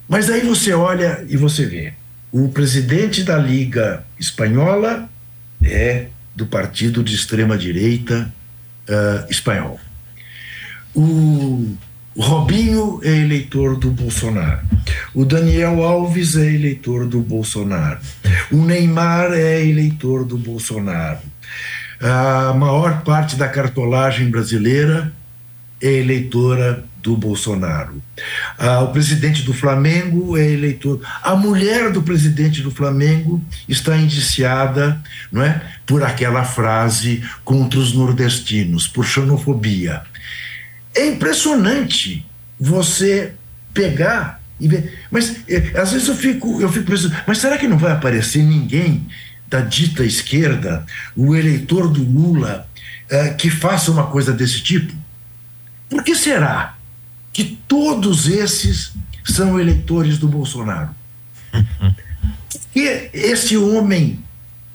Mas 0.08 0.30
aí 0.30 0.42
você 0.42 0.74
olha 0.74 1.24
e 1.28 1.38
você 1.38 1.66
vê. 1.66 1.94
O 2.32 2.50
presidente 2.50 3.24
da 3.24 3.38
Liga 3.38 4.04
Espanhola 4.20 5.10
é 5.64 6.08
do 6.36 6.46
partido 6.46 7.04
de 7.04 7.14
extrema-direita 7.16 8.34
uh, 8.88 9.32
espanhol. 9.32 9.80
O 10.96 11.76
Robinho 12.18 13.00
é 13.04 13.10
eleitor 13.10 13.78
do 13.78 13.92
Bolsonaro. 13.92 14.62
O 15.14 15.24
Daniel 15.24 15.84
Alves 15.84 16.36
é 16.36 16.54
eleitor 16.54 17.06
do 17.06 17.22
Bolsonaro. 17.22 18.00
O 18.52 18.58
Neymar 18.58 19.32
é 19.32 19.66
eleitor 19.66 20.26
do 20.26 20.38
Bolsonaro. 20.38 21.20
A 22.02 22.54
maior 22.54 23.04
parte 23.04 23.36
da 23.36 23.48
cartolagem 23.48 24.30
brasileira 24.30 25.14
é 25.82 25.92
eleitora 25.92 26.84
do 27.02 27.16
Bolsonaro. 27.16 28.02
Ah, 28.58 28.82
o 28.82 28.92
presidente 28.92 29.44
do 29.44 29.54
Flamengo 29.54 30.38
é 30.38 30.46
eleitor. 30.52 31.02
A 31.24 31.36
mulher 31.36 31.92
do 31.92 32.02
presidente 32.02 32.62
do 32.62 32.72
Flamengo 32.72 33.42
está 33.68 33.96
indiciada, 33.98 35.02
não 35.32 35.42
é, 35.42 35.62
por 35.86 36.04
aquela 36.04 36.44
frase 36.44 37.24
contra 37.44 37.80
os 37.80 37.94
nordestinos, 37.94 38.88
por 38.88 39.06
xenofobia. 39.06 40.02
É 40.94 41.08
impressionante 41.08 42.26
você 42.60 43.34
pegar 43.74 44.42
e 44.60 44.68
ver. 44.68 45.00
Mas 45.10 45.38
é, 45.48 45.80
às 45.80 45.94
vezes 45.94 46.08
eu 46.08 46.16
fico, 46.16 46.62
eu 46.62 46.70
fico 46.70 46.86
pensando, 46.86 47.16
mas 47.26 47.38
será 47.38 47.58
que 47.58 47.68
não 47.68 47.78
vai 47.78 47.94
aparecer 47.94 48.44
ninguém 48.44 49.08
da 49.48 49.62
dita 49.62 50.04
esquerda, 50.04 50.86
o 51.16 51.36
eleitor 51.36 51.88
do 51.88 52.04
Lula, 52.04 52.68
é, 53.10 53.30
que 53.30 53.50
faça 53.50 53.90
uma 53.90 54.06
coisa 54.08 54.32
desse 54.32 54.62
tipo? 54.62 54.94
Por 55.90 56.04
que 56.04 56.16
será? 56.16 56.80
que 57.40 57.58
todos 57.68 58.28
esses 58.28 58.92
são 59.24 59.60
eleitores 59.60 60.18
do 60.18 60.28
Bolsonaro. 60.28 60.90
E 62.76 63.10
esse 63.14 63.58
homem 63.58 64.20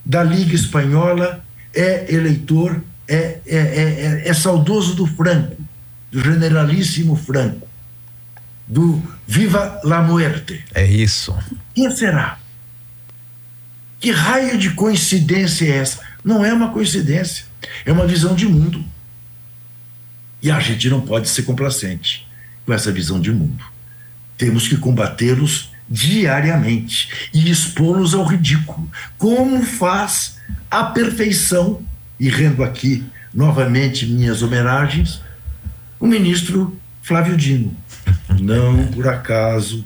da 0.04 0.23
Liga 0.23 0.54
Espanhola 0.54 1.44
é 1.75 2.12
eleitor, 2.12 2.83
é, 3.06 3.38
é, 3.47 3.56
é, 3.56 4.23
é, 4.28 4.33
saudoso 4.33 4.94
do 4.94 5.06
Franco, 5.06 5.56
do 6.11 6.21
generalíssimo 6.21 7.16
Franco. 7.16 7.68
do 8.66 9.02
Viva 9.26 9.78
la 9.85 10.00
Muerte. 10.00 10.64
É 10.75 10.87
isso. 10.87 11.37
Quem 11.75 11.90
será? 11.90 12.38
Que 14.00 14.11
raio 14.11 14.56
de 14.56 14.71
coincidência 14.71 15.66
é 15.66 15.76
essa? 15.76 16.00
Não 16.25 16.42
é 16.42 16.50
uma 16.50 16.73
coincidência, 16.73 17.44
é 17.85 17.92
uma 17.92 18.06
visão 18.06 18.35
de 18.35 18.47
mundo. 18.47 18.83
E 20.44 20.50
a 20.50 20.60
gente 20.60 20.90
não 20.90 21.00
pode 21.00 21.30
ser 21.30 21.44
complacente 21.44 22.28
com 22.66 22.72
essa 22.74 22.92
visão 22.92 23.18
de 23.18 23.32
mundo. 23.32 23.64
Temos 24.36 24.68
que 24.68 24.76
combatê-los 24.76 25.72
diariamente 25.88 27.30
e 27.32 27.50
expô-los 27.50 28.12
ao 28.12 28.26
ridículo, 28.26 28.90
como 29.16 29.62
faz 29.62 30.36
a 30.70 30.84
perfeição, 30.84 31.82
e 32.20 32.28
rendo 32.28 32.62
aqui 32.62 33.02
novamente 33.32 34.04
minhas 34.04 34.42
homenagens, 34.42 35.22
o 35.98 36.06
ministro 36.06 36.78
Flávio 37.02 37.38
Dino. 37.38 37.74
Não 38.38 38.86
por 38.88 39.08
acaso 39.08 39.82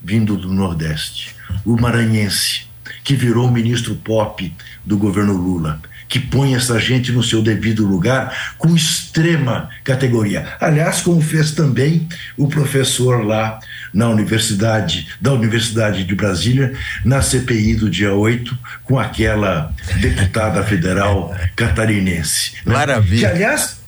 vindo 0.00 0.36
do 0.36 0.52
Nordeste, 0.52 1.34
o 1.64 1.76
maranhense, 1.76 2.62
que 3.02 3.16
virou 3.16 3.50
ministro 3.50 3.96
pop 3.96 4.54
do 4.84 4.96
governo 4.96 5.32
Lula, 5.32 5.80
que 6.08 6.18
põe 6.18 6.54
essa 6.54 6.78
gente 6.78 7.12
no 7.12 7.22
seu 7.22 7.42
devido 7.42 7.86
lugar 7.86 8.54
com 8.56 8.74
extrema 8.74 9.68
categoria. 9.84 10.46
Aliás, 10.60 11.00
como 11.00 11.20
fez 11.20 11.52
também 11.52 12.08
o 12.36 12.48
professor 12.48 13.24
lá 13.24 13.58
na 13.92 14.08
Universidade, 14.08 15.08
da 15.20 15.32
Universidade 15.32 16.04
de 16.04 16.14
Brasília, 16.14 16.72
na 17.04 17.22
CPI 17.22 17.74
do 17.74 17.90
dia 17.90 18.12
8, 18.12 18.56
com 18.84 18.98
aquela 18.98 19.72
deputada 20.00 20.62
federal 20.62 21.34
catarinense. 21.56 22.52
Né? 22.64 22.74
Maravilha. 22.74 23.28
Que, 23.28 23.34
aliás, 23.34 23.78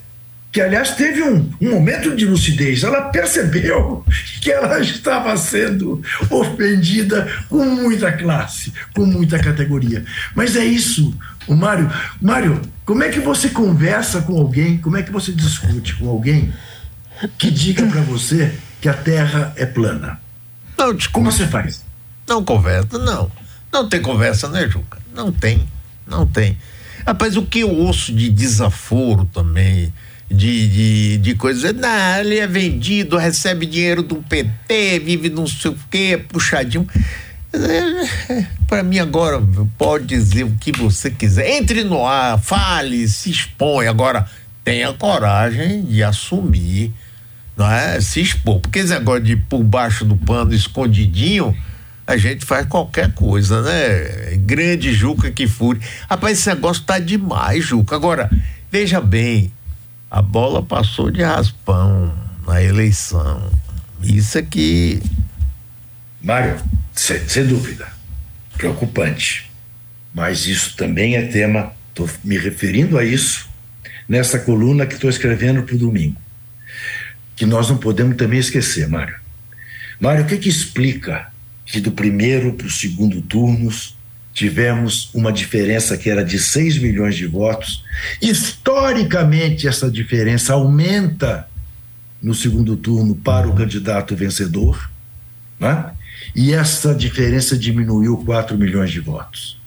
que 0.52 0.60
aliás 0.60 0.96
teve 0.96 1.22
um, 1.22 1.48
um, 1.60 1.70
momento 1.70 2.14
de 2.16 2.26
lucidez. 2.26 2.82
Ela 2.82 3.02
percebeu 3.02 4.04
que 4.40 4.50
ela 4.50 4.80
estava 4.80 5.36
sendo 5.36 6.02
ofendida 6.28 7.28
com 7.48 7.64
muita 7.64 8.10
classe, 8.12 8.72
com 8.94 9.06
muita 9.06 9.38
categoria. 9.38 10.04
Mas 10.34 10.56
é 10.56 10.64
isso, 10.64 11.16
o 11.50 11.56
Mário. 11.56 11.90
Mário, 12.20 12.62
como 12.84 13.02
é 13.02 13.08
que 13.08 13.18
você 13.20 13.48
conversa 13.48 14.22
com 14.22 14.38
alguém, 14.38 14.78
como 14.78 14.96
é 14.96 15.02
que 15.02 15.10
você 15.10 15.32
discute 15.32 15.96
com 15.96 16.08
alguém 16.08 16.52
que 17.36 17.50
diga 17.50 17.84
para 17.86 18.00
você 18.02 18.54
que 18.80 18.88
a 18.88 18.94
Terra 18.94 19.52
é 19.56 19.66
plana? 19.66 20.20
Não, 20.78 20.94
discute. 20.94 21.12
Como 21.12 21.32
você 21.32 21.46
faz? 21.46 21.84
Não 22.28 22.44
conversa, 22.44 22.98
não. 22.98 23.30
Não 23.72 23.88
tem 23.88 24.00
conversa, 24.00 24.48
né, 24.48 24.68
Juca? 24.68 24.98
Não 25.14 25.32
tem, 25.32 25.68
não 26.06 26.24
tem. 26.24 26.56
Rapaz, 27.06 27.36
o 27.36 27.42
que 27.42 27.60
eu 27.60 27.70
ouço 27.70 28.14
de 28.14 28.30
desaforo 28.30 29.24
também 29.24 29.92
de, 30.30 30.68
de, 30.68 31.18
de 31.18 31.34
coisas. 31.34 31.74
Não, 31.74 32.20
ele 32.20 32.38
é 32.38 32.46
vendido, 32.46 33.16
recebe 33.16 33.66
dinheiro 33.66 34.02
do 34.02 34.16
PT, 34.16 35.00
vive 35.00 35.28
não 35.28 35.46
sei 35.46 35.72
o 35.72 35.76
quê, 35.90 36.24
puxadinho. 36.28 36.86
É, 37.52 38.32
é, 38.32 38.46
para 38.68 38.82
mim 38.82 39.00
agora 39.00 39.42
pode 39.76 40.06
dizer 40.06 40.44
o 40.44 40.54
que 40.56 40.72
você 40.72 41.10
quiser. 41.10 41.48
Entre 41.50 41.82
no 41.82 42.06
ar, 42.06 42.38
fale, 42.40 43.08
se 43.08 43.30
expõe. 43.30 43.88
Agora 43.88 44.26
tenha 44.64 44.92
coragem 44.92 45.82
de 45.82 46.02
assumir, 46.02 46.92
não 47.56 47.70
é? 47.70 48.00
Se 48.00 48.20
expor. 48.20 48.60
Porque 48.60 48.78
esse 48.78 48.92
negócio 48.92 49.22
de 49.22 49.36
por 49.36 49.62
baixo 49.64 50.04
do 50.04 50.16
pano, 50.16 50.54
escondidinho, 50.54 51.56
a 52.06 52.16
gente 52.16 52.44
faz 52.44 52.66
qualquer 52.66 53.12
coisa, 53.12 53.62
né? 53.62 54.36
Grande 54.38 54.92
Juca 54.92 55.30
que 55.30 55.48
fure. 55.48 55.80
Rapaz, 56.08 56.38
esse 56.38 56.48
negócio 56.48 56.84
tá 56.84 56.98
demais, 56.98 57.64
Juca. 57.64 57.96
Agora, 57.96 58.30
veja 58.70 59.00
bem, 59.00 59.52
a 60.10 60.22
bola 60.22 60.62
passou 60.62 61.10
de 61.10 61.22
raspão 61.22 62.12
na 62.46 62.62
eleição. 62.62 63.50
Isso 64.02 64.38
é 64.38 64.42
que. 64.42 65.02
Mário, 66.22 66.60
sem, 66.94 67.28
sem 67.28 67.46
dúvida, 67.46 67.88
preocupante. 68.56 69.50
Mas 70.12 70.46
isso 70.46 70.76
também 70.76 71.16
é 71.16 71.22
tema, 71.22 71.72
estou 71.90 72.08
me 72.24 72.36
referindo 72.36 72.98
a 72.98 73.04
isso 73.04 73.48
nessa 74.08 74.38
coluna 74.38 74.86
que 74.86 74.94
estou 74.94 75.08
escrevendo 75.08 75.62
para 75.62 75.74
o 75.74 75.78
domingo. 75.78 76.20
Que 77.36 77.46
nós 77.46 77.68
não 77.68 77.78
podemos 77.78 78.16
também 78.16 78.40
esquecer, 78.40 78.88
Mário. 78.88 79.14
Mário, 80.00 80.24
o 80.24 80.26
que, 80.26 80.36
que 80.36 80.48
explica 80.48 81.28
que 81.64 81.80
do 81.80 81.92
primeiro 81.92 82.54
para 82.54 82.66
o 82.66 82.70
segundo 82.70 83.22
turnos 83.22 83.96
tivemos 84.32 85.10
uma 85.14 85.32
diferença 85.32 85.96
que 85.96 86.08
era 86.08 86.24
de 86.24 86.38
6 86.38 86.78
milhões 86.78 87.14
de 87.16 87.26
votos. 87.26 87.84
Historicamente, 88.20 89.68
essa 89.68 89.90
diferença 89.90 90.54
aumenta 90.54 91.48
no 92.22 92.34
segundo 92.34 92.76
turno 92.76 93.14
para 93.14 93.48
o 93.48 93.54
candidato 93.54 94.16
vencedor, 94.16 94.90
né? 95.58 95.90
E 96.34 96.52
essa 96.52 96.94
diferença 96.94 97.56
diminuiu 97.56 98.16
4 98.18 98.56
milhões 98.56 98.90
de 98.90 99.00
votos. 99.00 99.58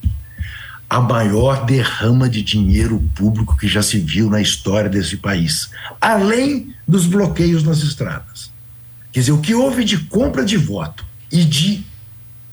A 0.90 1.02
maior 1.02 1.66
derrama 1.66 2.30
de 2.30 2.42
dinheiro 2.42 3.00
público 3.16 3.58
que 3.58 3.68
já 3.68 3.82
se 3.82 3.98
viu 4.00 4.30
na 4.30 4.42
história 4.42 4.90
desse 4.90 5.18
país, 5.18 5.72
além 6.00 6.74
dos 6.88 7.06
bloqueios 7.06 7.64
nas 7.64 7.80
estradas. 7.80 8.52
Quer 9.12 9.22
dizer, 9.22 9.32
o 9.32 9.42
que 9.42 9.54
houve 9.54 9.84
de 9.84 9.98
compra 9.98 10.46
de 10.46 10.58
voto 10.58 11.06
e 11.32 11.44
de 11.44 11.84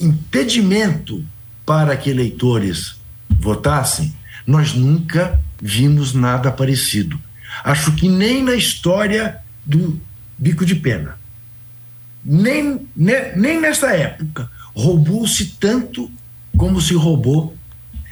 impedimento 0.00 1.24
para 1.66 1.96
que 1.96 2.10
eleitores 2.10 2.96
votassem, 3.28 4.14
nós 4.46 4.74
nunca 4.74 5.40
vimos 5.60 6.14
nada 6.14 6.50
parecido. 6.50 7.20
Acho 7.62 7.92
que 7.92 8.08
nem 8.08 8.42
na 8.42 8.54
história 8.54 9.38
do 9.64 10.00
bico 10.38 10.64
de 10.64 10.74
pena, 10.74 11.19
nem, 12.24 12.86
nem, 12.96 13.60
nessa 13.60 13.94
época, 13.94 14.50
roubou-se 14.74 15.56
tanto 15.58 16.10
como 16.56 16.80
se 16.80 16.94
roubou. 16.94 17.56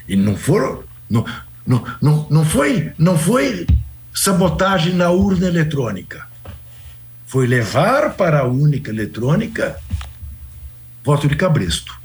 E 0.09 0.17
não 0.17 0.37
foram. 0.37 0.83
Não, 1.09 1.25
não, 1.67 1.85
não, 2.01 2.27
não, 2.31 2.45
foi, 2.45 2.93
não 2.99 3.19
foi 3.19 3.67
sabotagem 4.15 4.95
na 4.95 5.11
urna 5.11 5.47
eletrônica. 5.47 6.27
Foi 7.27 7.47
levar 7.47 8.15
para 8.15 8.41
a 8.41 8.47
única 8.47 8.91
eletrônica 8.91 9.79
voto 11.05 11.29
de 11.29 11.37
cabresto 11.37 11.99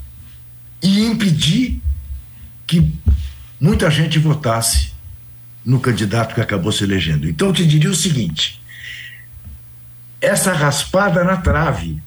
e 0.81 1.05
impedir 1.05 1.81
que 2.67 2.93
muita 3.59 3.89
gente 3.89 4.19
votasse 4.19 4.91
no 5.65 5.79
candidato 5.79 6.35
que 6.35 6.41
acabou 6.41 6.71
se 6.71 6.83
elegendo. 6.83 7.27
Então 7.27 7.47
eu 7.47 7.53
te 7.53 7.65
diria 7.65 7.89
o 7.89 7.95
seguinte: 7.95 8.61
essa 10.23 10.53
raspada 10.53 11.21
na 11.21 11.35
trave, 11.35 12.01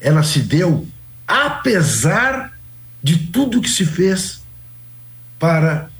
ela 0.00 0.22
se 0.22 0.38
deu 0.38 0.86
apesar 1.26 2.52
de 3.02 3.18
tudo 3.18 3.60
que 3.60 3.68
se 3.68 3.84
fez 3.84 4.40
para 5.36 5.90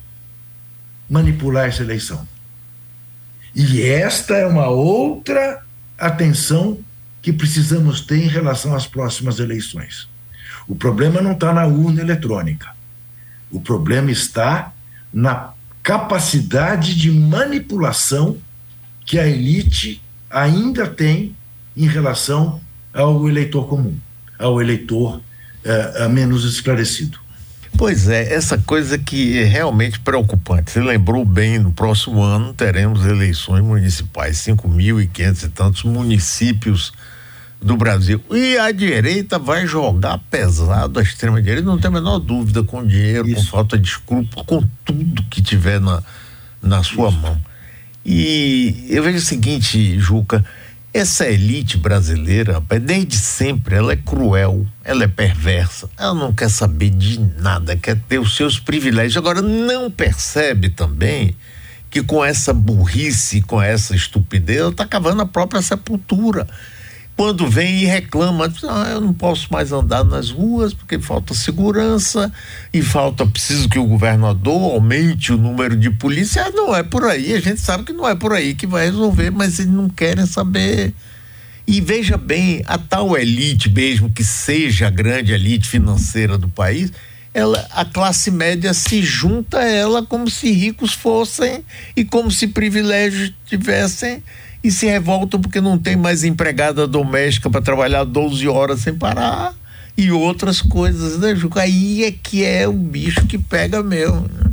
manipular 1.11 1.67
essa 1.67 1.83
eleição. 1.83 2.27
E 3.53 3.83
esta 3.83 4.35
é 4.35 4.47
uma 4.47 4.69
outra 4.69 5.65
atenção 5.99 6.79
que 7.21 7.33
precisamos 7.33 8.03
ter 8.03 8.19
em 8.19 8.29
relação 8.29 8.73
às 8.73 8.87
próximas 8.87 9.41
eleições. 9.41 10.09
O 10.69 10.77
problema 10.77 11.21
não 11.21 11.33
está 11.33 11.53
na 11.53 11.67
urna 11.67 12.01
eletrônica. 12.01 12.71
O 13.51 13.61
problema 13.61 14.13
está 14.13 14.73
na 15.13 15.53
capacidade 15.83 16.95
de 16.95 17.11
manipulação 17.11 18.39
que 19.05 19.19
a 19.19 19.27
elite 19.27 20.01
ainda 20.33 20.87
tem 20.89 21.37
em 21.77 21.87
relação 21.87 22.61
ao 22.93 23.29
eleitor 23.29 23.69
comum, 23.69 23.97
ao 24.39 24.61
eleitor 24.61 25.21
uh, 25.65 26.09
menos 26.09 26.45
esclarecido. 26.45 27.19
Pois 27.77 28.09
é, 28.09 28.35
essa 28.35 28.59
coisa 28.59 28.99
que 28.99 29.39
é 29.39 29.45
realmente 29.45 29.99
preocupante. 29.99 30.71
Você 30.71 30.81
lembrou 30.81 31.25
bem, 31.25 31.59
no 31.59 31.73
próximo 31.73 32.23
ano 32.23 32.53
teremos 32.53 33.07
eleições 33.07 33.63
municipais, 33.65 34.37
5.500 34.39 35.45
e 35.45 35.49
tantos 35.49 35.83
municípios 35.83 36.93
do 37.61 37.77
Brasil. 37.77 38.21
E 38.31 38.59
a 38.59 38.71
direita 38.73 39.39
vai 39.39 39.67
jogar 39.67 40.19
pesado, 40.31 40.99
a 40.99 41.03
extrema-direita, 41.03 41.63
não 41.63 41.79
tem 41.79 41.89
a 41.89 41.93
menor 41.93 42.19
dúvida, 42.19 42.63
com 42.63 42.85
dinheiro, 42.85 43.27
Isso. 43.27 43.37
com 43.37 43.43
falta 43.47 43.79
de 43.79 43.89
escrúpulo, 43.89 44.45
com 44.45 44.63
tudo 44.85 45.23
que 45.25 45.41
tiver 45.41 45.81
na, 45.81 46.03
na 46.63 46.83
sua 46.83 47.09
Isso. 47.09 47.19
mão. 47.19 47.41
E 48.05 48.87
eu 48.89 49.03
vejo 49.03 49.19
o 49.19 49.21
seguinte, 49.21 49.99
Juca, 49.99 50.45
essa 50.93 51.27
elite 51.27 51.79
brasileira, 51.79 52.63
desde 52.83 53.17
sempre, 53.17 53.77
ela 53.77 53.93
é 53.93 53.97
cruel, 53.97 54.67
ela 54.85 55.05
é 55.05 55.09
perversa, 55.09 55.89
ela 55.97 56.13
não 56.13 56.33
quer 56.33 56.51
saber 56.51 56.91
de 56.91 57.19
nada, 57.39 57.77
quer 57.77 57.97
ter 58.09 58.19
os 58.19 58.37
seus 58.37 58.59
privilégios. 58.59 59.17
Agora, 59.17 59.41
não 59.41 59.91
percebe 59.91 60.69
também 60.69 61.35
que 61.89 62.03
com 62.03 62.25
essa 62.25 62.53
burrice, 62.53 63.41
com 63.43 63.61
essa 63.61 63.95
estupidez, 63.95 64.59
ela 64.59 64.71
está 64.71 64.87
cavando 64.87 65.23
a 65.23 65.27
própria 65.27 65.63
sepultura 65.63 66.47
quando 67.17 67.49
vem 67.49 67.83
e 67.83 67.85
reclama, 67.85 68.53
ah, 68.69 68.91
eu 68.91 69.01
não 69.01 69.13
posso 69.13 69.53
mais 69.53 69.71
andar 69.71 70.05
nas 70.05 70.31
ruas 70.31 70.73
porque 70.73 70.99
falta 70.99 71.35
segurança 71.35 72.33
e 72.73 72.83
falta, 72.83 73.27
preciso 73.27 73.69
que 73.69 73.79
o 73.79 73.87
governador 73.87 74.73
aumente 74.73 75.33
o 75.33 75.37
número 75.37 75.77
de 75.77 75.91
polícia. 75.91 76.45
Ah, 76.45 76.51
não 76.51 76.75
é 76.75 76.83
por 76.83 77.05
aí, 77.05 77.35
a 77.35 77.41
gente 77.41 77.61
sabe 77.61 77.85
que 77.85 77.93
não 77.93 78.09
é 78.09 78.15
por 78.15 78.33
aí 78.33 78.55
que 78.55 78.67
vai 78.67 78.87
resolver, 78.87 79.31
mas 79.31 79.59
eles 79.59 79.73
não 79.73 79.89
querem 79.89 80.27
saber. 80.27 80.95
E 81.67 81.81
veja 81.81 82.17
bem, 82.17 82.63
a 82.67 82.77
tal 82.77 83.17
elite, 83.17 83.71
mesmo 83.71 84.11
que 84.11 84.25
seja 84.25 84.89
a 84.89 84.91
grande 84.91 85.33
elite 85.33 85.69
financeira 85.69 86.37
do 86.37 86.49
país, 86.49 86.93
ela, 87.35 87.67
a 87.71 87.85
classe 87.85 88.31
média 88.31 88.75
se 88.75 89.03
junta 89.03 89.59
a 89.59 89.65
ela 89.65 90.05
como 90.05 90.29
se 90.29 90.51
ricos 90.51 90.93
fossem 90.93 91.65
e 91.97 92.05
como 92.05 92.31
se 92.31 92.49
privilégios 92.49 93.33
tivessem 93.47 94.23
e 94.63 94.71
se 94.71 94.87
revoltam 94.87 95.41
porque 95.41 95.61
não 95.61 95.79
tem 95.79 95.97
mais 95.97 96.25
empregada 96.25 96.87
doméstica 96.87 97.51
para 97.51 97.61
trabalhar 97.61 98.05
12 98.05 98.47
horas 98.49 98.81
sem 98.81 98.95
parar 98.95 99.55
e 99.97 100.11
outras 100.11 100.61
coisas, 100.61 101.19
né, 101.19 101.35
Juca? 101.35 101.63
Aí 101.63 102.05
é 102.05 102.13
que 102.13 102.45
é 102.45 102.67
o 102.67 102.73
bicho 102.73 103.27
que 103.27 103.37
pega 103.37 103.83
mesmo. 103.83 104.23
Né? 104.23 104.53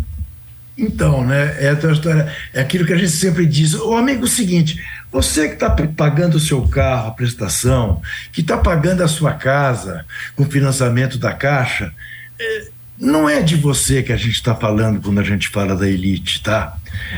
Então, 0.77 1.25
né, 1.25 1.57
é 1.59 1.69
a 1.69 1.91
história, 1.91 2.33
é 2.53 2.61
aquilo 2.61 2.85
que 2.85 2.93
a 2.93 2.97
gente 2.97 3.11
sempre 3.11 3.45
diz. 3.45 3.73
O 3.73 3.95
amigo, 3.95 4.21
é 4.21 4.25
o 4.25 4.27
seguinte, 4.27 4.81
você 5.11 5.47
que 5.47 5.55
está 5.55 5.69
pagando 5.69 6.35
o 6.35 6.39
seu 6.39 6.61
carro, 6.67 7.09
a 7.09 7.11
prestação, 7.11 8.01
que 8.31 8.41
está 8.41 8.57
pagando 8.57 9.03
a 9.03 9.07
sua 9.07 9.33
casa 9.33 10.05
com 10.35 10.45
financiamento 10.45 11.17
da 11.17 11.33
Caixa, 11.33 11.93
é, 12.39 12.67
não 12.99 13.29
é 13.29 13.41
de 13.41 13.55
você 13.55 14.03
que 14.03 14.11
a 14.11 14.17
gente 14.17 14.33
está 14.33 14.53
falando 14.53 14.99
quando 15.01 15.19
a 15.19 15.23
gente 15.23 15.47
fala 15.47 15.75
da 15.75 15.87
elite, 15.87 16.43
tá? 16.43 16.75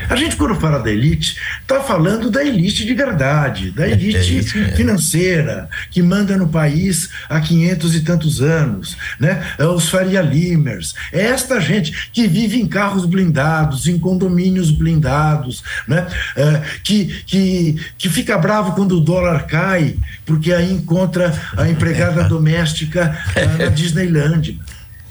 A 0.08 0.14
gente, 0.14 0.36
quando 0.36 0.54
fala 0.54 0.78
da 0.78 0.90
elite, 0.90 1.36
está 1.60 1.80
falando 1.80 2.30
da 2.30 2.44
elite 2.44 2.84
de 2.84 2.94
verdade, 2.94 3.70
da 3.72 3.88
é, 3.88 3.92
elite 3.92 4.58
é 4.58 4.76
financeira, 4.76 5.68
que 5.90 6.00
manda 6.02 6.36
no 6.36 6.48
país 6.48 7.08
há 7.28 7.40
quinhentos 7.40 7.96
e 7.96 8.00
tantos 8.00 8.40
anos, 8.40 8.96
né? 9.18 9.44
É 9.58 9.64
os 9.64 9.88
Faria 9.88 10.22
Limers, 10.22 10.94
é 11.12 11.22
esta 11.22 11.60
gente 11.60 12.10
que 12.12 12.28
vive 12.28 12.60
em 12.60 12.66
carros 12.66 13.04
blindados, 13.04 13.86
em 13.86 13.98
condomínios 13.98 14.70
blindados, 14.70 15.64
né? 15.88 16.06
É, 16.36 16.62
que, 16.84 17.06
que, 17.26 17.76
que 17.98 18.08
fica 18.08 18.38
bravo 18.38 18.72
quando 18.72 18.98
o 18.98 19.00
dólar 19.00 19.46
cai, 19.46 19.96
porque 20.24 20.52
aí 20.52 20.72
encontra 20.72 21.34
a 21.56 21.68
empregada 21.68 22.22
doméstica 22.28 23.18
na 23.58 23.66
Disneyland. 23.66 24.60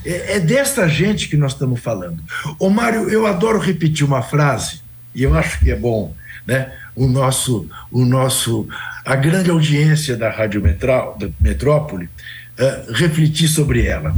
É, 0.06 0.38
é 0.38 0.40
desta 0.40 0.88
gente 0.88 1.28
que 1.28 1.38
nós 1.38 1.54
estamos 1.54 1.80
falando. 1.80 2.22
Ô 2.60 2.70
Mário, 2.70 3.10
eu 3.10 3.26
adoro 3.26 3.60
repetir 3.60 4.06
uma 4.06 4.22
frase, 4.22 4.82
e 5.14 5.24
eu 5.24 5.36
acho 5.36 5.60
que 5.60 5.72
é 5.72 5.76
bom, 5.76 6.16
né? 6.46 6.72
O 6.96 7.08
nosso, 7.08 7.70
o 7.92 8.06
nosso, 8.06 8.68
a 9.06 9.16
grande 9.16 9.50
audiência 9.50 10.18
da 10.18 10.30
Rádio 10.30 10.62
Metró, 10.62 11.16
da 11.20 11.30
Metrópole 11.40 12.06
uh, 12.06 12.94
refletir 12.94 13.48
sobre 13.48 13.86
ela. 13.86 14.16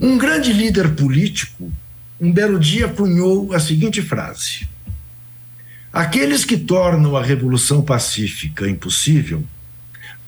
Um 0.00 0.18
grande 0.18 0.52
líder 0.52 0.90
político, 0.90 1.70
um 2.20 2.32
belo 2.32 2.58
dia, 2.58 2.88
punhou 2.88 3.52
a 3.52 3.60
seguinte 3.60 4.02
frase: 4.02 4.68
Aqueles 5.92 6.44
que 6.44 6.56
tornam 6.56 7.16
a 7.16 7.22
revolução 7.22 7.82
pacífica 7.82 8.68
impossível 8.68 9.44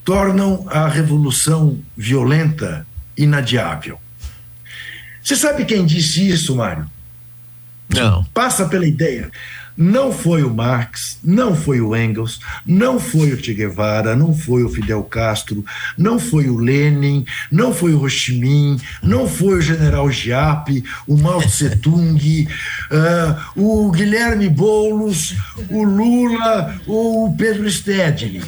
tornam 0.03 0.65
a 0.69 0.87
revolução 0.87 1.79
violenta 1.95 2.85
inadiável. 3.15 4.00
Você 5.23 5.35
sabe 5.35 5.65
quem 5.65 5.85
disse 5.85 6.27
isso, 6.27 6.55
Mário? 6.55 6.89
Não. 7.93 8.23
Passa 8.33 8.67
pela 8.67 8.87
ideia. 8.87 9.29
Não 9.75 10.11
foi 10.11 10.43
o 10.43 10.53
Marx, 10.53 11.17
não 11.23 11.55
foi 11.55 11.79
o 11.79 11.95
Engels, 11.95 12.39
não 12.65 12.99
foi 12.99 13.31
o 13.31 13.41
Che 13.41 13.53
Guevara, 13.53 14.15
não 14.15 14.35
foi 14.35 14.63
o 14.63 14.69
Fidel 14.69 15.01
Castro, 15.03 15.65
não 15.97 16.19
foi 16.19 16.49
o 16.49 16.57
Lenin, 16.57 17.25
não 17.49 17.73
foi 17.73 17.93
o 17.93 18.01
Ho 18.01 18.09
Chi 18.09 18.37
Minh, 18.37 18.79
não 19.01 19.27
foi 19.27 19.55
o 19.55 19.61
General 19.61 20.11
Giap, 20.11 20.83
o 21.07 21.17
Mao 21.17 21.41
Tse 21.41 21.77
Tung, 21.77 22.47
uh, 22.91 23.39
o 23.59 23.91
Guilherme 23.91 24.49
Boulos, 24.49 25.35
o 25.69 25.83
Lula 25.83 26.79
ou 26.85 27.29
o 27.29 27.35
Pedro 27.35 27.69
Stedley. 27.69 28.43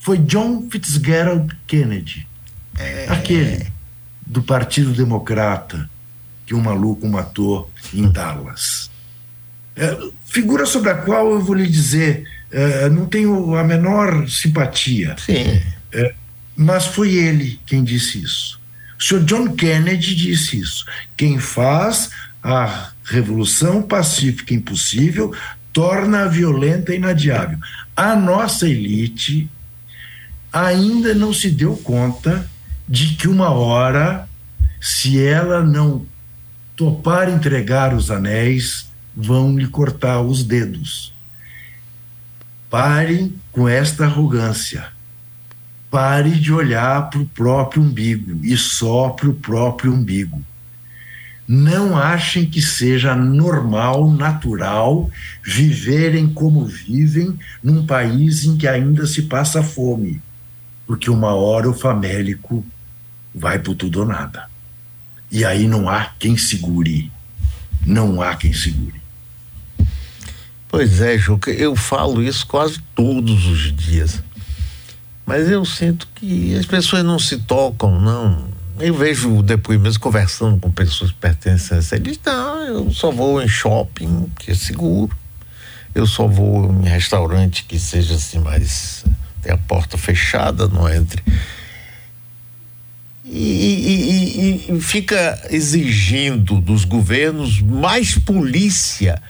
Foi 0.00 0.18
John 0.18 0.68
Fitzgerald 0.70 1.54
Kennedy. 1.66 2.26
É... 2.78 3.06
Aquele 3.08 3.73
do 4.26 4.42
Partido 4.42 4.92
Democrata 4.92 5.88
que 6.46 6.54
um 6.54 6.60
maluco 6.60 7.06
matou 7.08 7.70
em 7.92 8.10
Dallas. 8.10 8.90
É, 9.76 9.96
figura 10.26 10.66
sobre 10.66 10.90
a 10.90 10.94
qual 10.94 11.32
eu 11.32 11.40
vou 11.40 11.54
lhe 11.54 11.66
dizer, 11.66 12.28
é, 12.50 12.88
não 12.88 13.06
tenho 13.06 13.54
a 13.56 13.64
menor 13.64 14.28
simpatia. 14.28 15.16
Sim. 15.18 15.60
É, 15.92 16.14
mas 16.56 16.86
foi 16.86 17.14
ele 17.14 17.60
quem 17.66 17.82
disse 17.82 18.22
isso. 18.22 18.60
O 18.98 19.02
senhor 19.02 19.24
John 19.24 19.54
Kennedy 19.54 20.14
disse 20.14 20.58
isso. 20.58 20.84
Quem 21.16 21.38
faz 21.38 22.10
a 22.42 22.90
revolução 23.04 23.82
pacífica 23.82 24.54
impossível 24.54 25.34
torna 25.72 26.22
a 26.22 26.28
violenta 26.28 26.94
inadiável. 26.94 27.58
A 27.96 28.14
nossa 28.14 28.68
elite 28.68 29.50
ainda 30.52 31.14
não 31.14 31.32
se 31.32 31.50
deu 31.50 31.76
conta 31.76 32.48
de 32.88 33.14
que 33.14 33.28
uma 33.28 33.50
hora, 33.50 34.28
se 34.80 35.22
ela 35.22 35.62
não 35.62 36.04
topar 36.76 37.28
entregar 37.28 37.94
os 37.94 38.10
anéis, 38.10 38.88
vão 39.16 39.56
lhe 39.56 39.66
cortar 39.66 40.20
os 40.20 40.42
dedos. 40.42 41.12
Parem 42.68 43.34
com 43.52 43.68
esta 43.68 44.04
arrogância. 44.04 44.88
Pare 45.90 46.32
de 46.32 46.52
olhar 46.52 47.08
para 47.08 47.20
o 47.20 47.26
próprio 47.26 47.82
umbigo 47.82 48.44
e 48.44 48.56
só 48.56 49.10
para 49.10 49.28
o 49.28 49.34
próprio 49.34 49.94
umbigo. 49.94 50.42
Não 51.46 51.96
achem 51.96 52.46
que 52.46 52.60
seja 52.60 53.14
normal, 53.14 54.10
natural, 54.10 55.10
viverem 55.44 56.26
como 56.32 56.64
vivem 56.64 57.38
num 57.62 57.86
país 57.86 58.44
em 58.44 58.56
que 58.56 58.66
ainda 58.66 59.06
se 59.06 59.22
passa 59.22 59.62
fome, 59.62 60.20
porque 60.86 61.10
uma 61.10 61.34
hora 61.34 61.68
o 61.68 61.74
famélico 61.74 62.64
vai 63.34 63.58
por 63.58 63.74
tudo 63.74 64.00
ou 64.00 64.06
nada. 64.06 64.48
E 65.30 65.44
aí 65.44 65.66
não 65.66 65.88
há 65.88 66.10
quem 66.18 66.36
segure. 66.36 67.10
Não 67.84 68.22
há 68.22 68.36
quem 68.36 68.52
segure. 68.52 69.02
Pois 70.68 71.00
é, 71.00 71.18
Juca, 71.18 71.50
eu 71.50 71.74
falo 71.74 72.22
isso 72.22 72.46
quase 72.46 72.80
todos 72.94 73.46
os 73.46 73.74
dias. 73.74 74.22
Mas 75.26 75.48
eu 75.48 75.64
sinto 75.64 76.08
que 76.14 76.54
as 76.56 76.66
pessoas 76.66 77.04
não 77.04 77.18
se 77.18 77.38
tocam, 77.38 78.00
não. 78.00 78.48
Eu 78.78 78.94
vejo 78.94 79.42
depoimentos 79.42 79.96
conversando 79.96 80.58
com 80.58 80.70
pessoas 80.70 81.12
essa. 81.72 81.96
Eles 81.96 82.18
não, 82.24 82.60
eu 82.60 82.90
só 82.92 83.10
vou 83.10 83.40
em 83.40 83.48
shopping, 83.48 84.30
que 84.38 84.50
é 84.50 84.54
seguro. 84.54 85.16
Eu 85.94 86.06
só 86.06 86.26
vou 86.26 86.72
em 86.72 86.88
restaurante 86.88 87.64
que 87.64 87.78
seja 87.78 88.14
assim 88.14 88.38
mais. 88.40 89.04
tem 89.40 89.52
a 89.52 89.56
porta 89.56 89.96
fechada, 89.96 90.66
não 90.66 90.88
entre 90.88 91.22
e, 93.26 94.66
e, 94.68 94.76
e, 94.76 94.80
fica 94.80 95.40
exigindo 95.50 96.60
dos 96.60 96.84
governos 96.84 97.60
mais 97.60 98.18
polícia, 98.18 99.20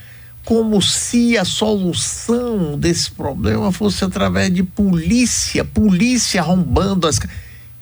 como 0.44 0.83
se 0.83 1.38
a 1.38 1.44
solução 1.44 2.76
desse 2.76 3.11
problema 3.12 3.70
fosse 3.70 4.04
através 4.04 4.52
de 4.52 4.64
polícia, 4.64 5.64
polícia 5.64 6.40
arrombando 6.40 7.07
as. 7.07 7.20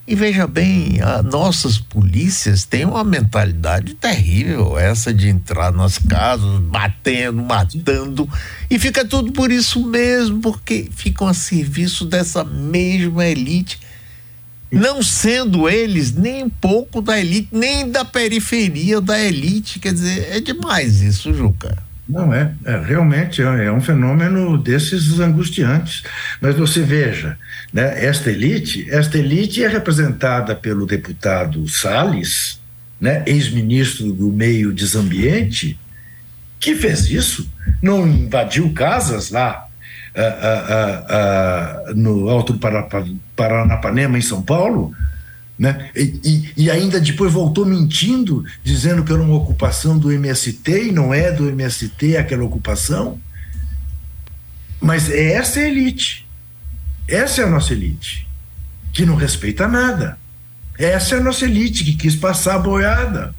E 0.06 0.14
veja 0.14 0.46
bem, 0.46 1.00
as 1.00 1.24
nossas 1.24 1.78
polícias 1.78 2.64
têm 2.64 2.84
uma 2.84 3.04
mentalidade 3.04 3.94
terrível, 3.94 4.76
essa 4.76 5.14
de 5.14 5.28
entrar 5.28 5.72
nas 5.72 5.96
casas, 5.96 6.60
batendo, 6.60 7.42
matando, 7.42 8.28
e 8.68 8.78
fica 8.78 9.04
tudo 9.04 9.32
por 9.32 9.50
isso 9.50 9.82
mesmo, 9.86 10.40
porque 10.40 10.88
ficam 10.94 11.26
a 11.26 11.32
serviço 11.32 12.04
dessa 12.04 12.44
mesma 12.44 13.24
elite 13.24 13.78
não 14.72 15.02
sendo 15.02 15.68
eles 15.68 16.12
nem 16.12 16.44
um 16.44 16.48
pouco 16.48 17.02
da 17.02 17.20
elite, 17.20 17.48
nem 17.52 17.90
da 17.90 18.04
periferia 18.04 19.00
da 19.00 19.20
elite. 19.20 19.78
Quer 19.78 19.92
dizer, 19.92 20.28
é 20.30 20.40
demais 20.40 21.02
isso, 21.02 21.32
Juca. 21.34 21.76
Não 22.08 22.32
é, 22.34 22.52
é 22.64 22.78
realmente 22.78 23.42
é, 23.42 23.66
é, 23.66 23.72
um 23.72 23.80
fenômeno 23.80 24.58
desses 24.58 25.20
angustiantes. 25.20 26.02
Mas 26.40 26.56
você 26.56 26.80
veja, 26.80 27.38
né, 27.72 28.04
esta 28.04 28.30
elite, 28.30 28.86
esta 28.90 29.18
elite 29.18 29.62
é 29.62 29.68
representada 29.68 30.54
pelo 30.54 30.86
deputado 30.86 31.68
Salles, 31.68 32.60
né, 33.00 33.22
ex-ministro 33.26 34.12
do 34.12 34.32
meio 34.32 34.72
desambiente, 34.72 35.78
que 36.58 36.74
fez 36.74 37.10
isso, 37.10 37.48
não 37.82 38.06
invadiu 38.06 38.72
casas 38.72 39.30
lá 39.30 39.68
no 41.94 42.28
Alto 42.28 42.52
do 42.52 42.58
Paranapanema, 43.42 44.18
em 44.18 44.22
São 44.22 44.40
Paulo, 44.40 44.94
né? 45.58 45.90
E, 45.94 46.20
e, 46.24 46.64
e, 46.64 46.70
ainda 46.70 47.00
depois 47.00 47.32
voltou 47.32 47.66
mentindo, 47.66 48.44
dizendo 48.62 49.02
que 49.02 49.12
era 49.12 49.20
uma 49.20 49.34
ocupação 49.34 49.98
do 49.98 50.12
MST 50.12 50.88
e 50.88 50.92
não 50.92 51.12
é 51.12 51.30
do 51.30 51.48
MST 51.48 52.16
aquela 52.16 52.44
ocupação. 52.44 53.18
Mas 54.80 55.10
essa 55.10 55.60
é 55.60 55.64
a 55.64 55.68
elite. 55.68 56.26
Essa 57.08 57.42
é 57.42 57.44
a 57.44 57.50
nossa 57.50 57.72
elite, 57.72 58.26
que 58.92 59.04
não 59.04 59.16
respeita 59.16 59.68
nada. 59.68 60.18
Essa 60.78 61.16
é 61.16 61.18
a 61.18 61.22
nossa 61.22 61.44
elite 61.44 61.84
que 61.84 61.94
quis 61.94 62.16
passar 62.16 62.56
a 62.56 62.58
boiada. 62.58 63.34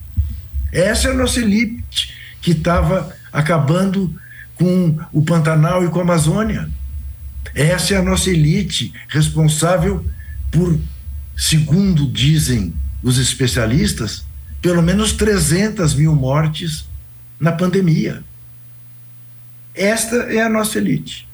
Essa 0.71 1.07
é 1.07 1.11
a 1.11 1.15
nossa 1.15 1.39
elite 1.39 2.13
que 2.41 2.51
estava 2.51 3.13
acabando 3.31 4.13
com 4.55 4.97
o 5.11 5.23
Pantanal 5.23 5.83
e 5.83 5.89
com 5.89 5.99
a 5.99 6.03
Amazônia. 6.03 6.69
Essa 7.56 7.95
é 7.95 7.97
a 7.97 8.03
nossa 8.03 8.29
elite 8.29 8.93
responsável 9.08 10.06
por, 10.51 10.79
segundo 11.38 12.12
dizem 12.12 12.73
os 13.01 13.17
especialistas, 13.17 14.25
pelo 14.62 14.82
menos 14.82 15.12
300 15.13 15.93
mil 15.95 16.15
mortes 16.15 16.88
na 17.39 17.51
pandemia. 17.51 18.23
Esta 19.75 20.15
é 20.32 20.41
a 20.41 20.49
nossa 20.49 20.77
elite, 20.77 21.27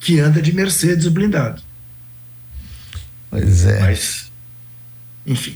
que 0.00 0.20
anda 0.20 0.42
de 0.42 0.52
Mercedes 0.52 1.08
blindado. 1.08 1.62
Pois 3.30 3.64
é. 3.64 3.80
Mas, 3.80 4.32
enfim. 5.26 5.54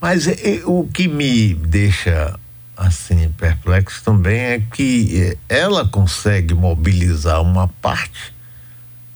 Mas 0.00 0.26
o 0.64 0.84
que 0.88 1.08
me 1.08 1.54
deixa 1.54 2.38
assim 2.76 3.28
perplexo 3.36 4.02
também 4.04 4.38
é 4.38 4.60
que 4.60 5.36
é, 5.48 5.56
ela 5.60 5.86
consegue 5.86 6.54
mobilizar 6.54 7.40
uma 7.40 7.68
parte 7.68 8.34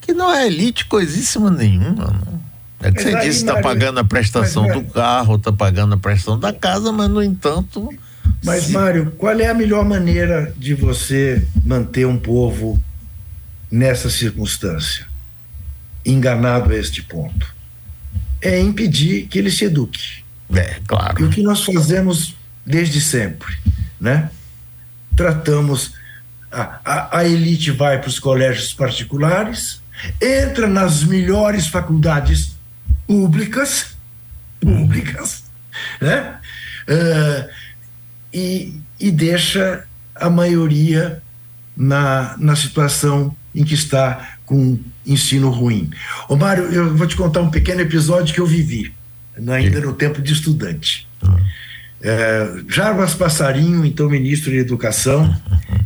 que 0.09 0.13
não 0.13 0.33
é 0.33 0.47
elite 0.47 0.85
coisíssima 0.85 1.51
nenhuma, 1.51 2.07
não. 2.07 2.39
É 2.81 2.91
que 2.91 2.95
mas 2.95 3.03
você 3.03 3.15
aí, 3.15 3.27
disse, 3.27 3.39
está 3.39 3.61
pagando 3.61 3.99
a 3.99 4.03
prestação 4.03 4.63
mas, 4.63 4.73
do 4.73 4.83
carro, 4.85 5.35
está 5.35 5.51
pagando 5.51 5.93
a 5.93 5.97
prestação 5.97 6.39
da 6.39 6.51
casa, 6.53 6.91
mas 6.91 7.09
no 7.09 7.21
entanto. 7.21 7.93
Mas, 8.43 8.63
se... 8.63 8.71
Mário, 8.71 9.11
qual 9.17 9.37
é 9.39 9.47
a 9.47 9.53
melhor 9.53 9.85
maneira 9.85 10.53
de 10.57 10.73
você 10.73 11.45
manter 11.63 12.07
um 12.07 12.17
povo 12.17 12.81
nessa 13.69 14.09
circunstância? 14.09 15.05
Enganado 16.05 16.71
a 16.71 16.75
este 16.75 17.03
ponto. 17.03 17.53
É 18.41 18.59
impedir 18.59 19.27
que 19.27 19.37
ele 19.37 19.51
se 19.51 19.65
eduque. 19.65 20.23
É, 20.51 20.77
claro. 20.87 21.21
E 21.21 21.25
o 21.25 21.29
que 21.29 21.43
nós 21.43 21.63
fazemos 21.63 22.33
desde 22.69 23.01
sempre, 23.01 23.57
né? 23.99 24.29
Tratamos. 25.15 25.95
A, 26.51 26.79
a, 26.85 27.17
a 27.19 27.25
elite 27.25 27.71
vai 27.71 27.99
para 27.99 28.07
os 28.07 28.19
colégios 28.19 28.73
particulares, 28.73 29.81
entra 30.21 30.67
nas 30.67 31.03
melhores 31.03 31.67
faculdades 31.67 32.55
públicas, 33.07 33.97
públicas, 34.59 35.43
né? 35.99 36.37
Uh, 36.87 37.49
e, 38.31 38.79
e 38.99 39.11
deixa 39.11 39.85
a 40.13 40.29
maioria 40.29 41.21
na, 41.75 42.35
na 42.37 42.55
situação 42.55 43.35
em 43.53 43.63
que 43.63 43.73
está 43.73 44.37
com 44.45 44.77
ensino 45.05 45.49
ruim. 45.49 45.89
Ô 46.27 46.35
Mário, 46.35 46.65
eu 46.65 46.95
vou 46.95 47.07
te 47.07 47.15
contar 47.15 47.41
um 47.41 47.49
pequeno 47.49 47.81
episódio 47.81 48.33
que 48.33 48.39
eu 48.39 48.45
vivi, 48.45 48.93
ainda 49.35 49.79
no 49.81 49.93
tempo 49.93 50.21
de 50.21 50.33
estudante. 50.33 51.07
É, 52.01 52.61
Jarbas 52.67 53.13
Passarinho, 53.13 53.85
então 53.85 54.09
ministro 54.09 54.51
de 54.51 54.57
Educação, 54.57 55.35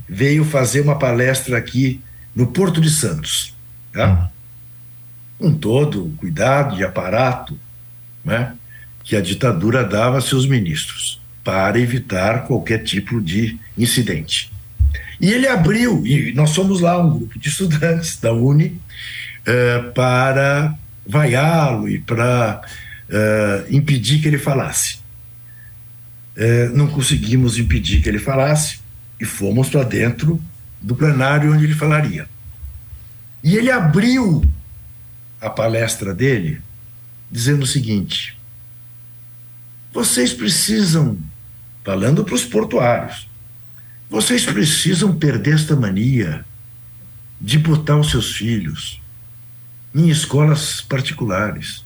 veio 0.07 0.45
fazer 0.45 0.81
uma 0.81 0.97
palestra 0.97 1.57
aqui 1.57 2.01
no 2.35 2.47
Porto 2.47 2.79
de 2.79 2.89
Santos. 2.89 3.53
Tá? 3.91 4.31
com 5.43 5.51
todo 5.51 6.05
o 6.05 6.11
cuidado 6.11 6.79
e 6.79 6.85
aparato 6.85 7.59
né, 8.23 8.53
que 9.03 9.13
a 9.13 9.19
ditadura 9.19 9.83
dava 9.83 10.17
a 10.17 10.21
seus 10.21 10.47
ministros 10.47 11.21
para 11.43 11.77
evitar 11.77 12.45
qualquer 12.45 12.81
tipo 12.85 13.19
de 13.19 13.59
incidente. 13.77 14.49
E 15.19 15.29
ele 15.29 15.45
abriu, 15.45 16.07
e 16.07 16.31
nós 16.33 16.51
somos 16.51 16.79
lá 16.79 16.97
um 16.97 17.17
grupo 17.17 17.37
de 17.37 17.49
estudantes 17.49 18.15
da 18.21 18.31
Uni, 18.31 18.79
uh, 19.45 19.91
para 19.91 20.73
vaiá-lo 21.05 21.89
e 21.89 21.99
para 21.99 22.61
uh, 23.09 23.75
impedir 23.75 24.21
que 24.21 24.29
ele 24.29 24.37
falasse. 24.37 24.99
Uh, 26.35 26.75
não 26.75 26.87
conseguimos 26.87 27.57
impedir 27.57 28.01
que 28.01 28.09
ele 28.09 28.19
falasse 28.19 28.79
e 29.19 29.25
fomos 29.25 29.69
para 29.69 29.83
dentro 29.83 30.41
do 30.81 30.95
plenário 30.95 31.53
onde 31.53 31.65
ele 31.65 31.75
falaria. 31.75 32.27
E 33.43 33.55
ele 33.55 33.69
abriu 33.69 34.43
a 35.39 35.49
palestra 35.49 36.13
dele 36.13 36.61
dizendo 37.29 37.63
o 37.63 37.67
seguinte: 37.67 38.37
vocês 39.93 40.33
precisam, 40.33 41.17
falando 41.83 42.23
para 42.23 42.35
os 42.35 42.43
portuários, 42.45 43.27
vocês 44.09 44.45
precisam 44.45 45.15
perder 45.15 45.55
esta 45.55 45.75
mania 45.75 46.45
de 47.39 47.59
botar 47.59 47.97
os 47.97 48.09
seus 48.09 48.35
filhos 48.35 49.01
em 49.93 50.09
escolas 50.09 50.81
particulares, 50.81 51.83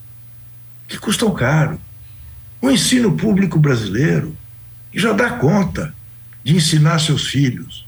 que 0.87 0.97
custam 0.97 1.33
caro. 1.33 1.79
O 2.61 2.69
ensino 2.69 3.15
público 3.15 3.59
brasileiro 3.59 4.35
já 4.93 5.13
dá 5.13 5.31
conta 5.31 5.93
de 6.43 6.55
ensinar 6.55 6.99
seus 6.99 7.27
filhos. 7.27 7.85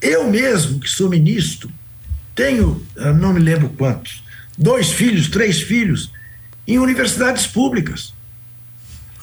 Eu 0.00 0.30
mesmo, 0.30 0.78
que 0.78 0.88
sou 0.88 1.08
ministro, 1.08 1.70
tenho, 2.34 2.84
não 3.18 3.32
me 3.32 3.40
lembro 3.40 3.70
quantos, 3.70 4.22
dois 4.56 4.92
filhos, 4.92 5.28
três 5.28 5.62
filhos, 5.62 6.12
em 6.66 6.78
universidades 6.78 7.46
públicas. 7.46 8.12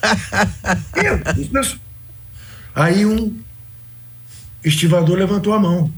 Eu, 0.96 1.20
aí 2.74 3.06
um 3.06 3.38
estivador 4.64 5.16
levantou 5.16 5.52
a 5.52 5.58
mão. 5.58 5.92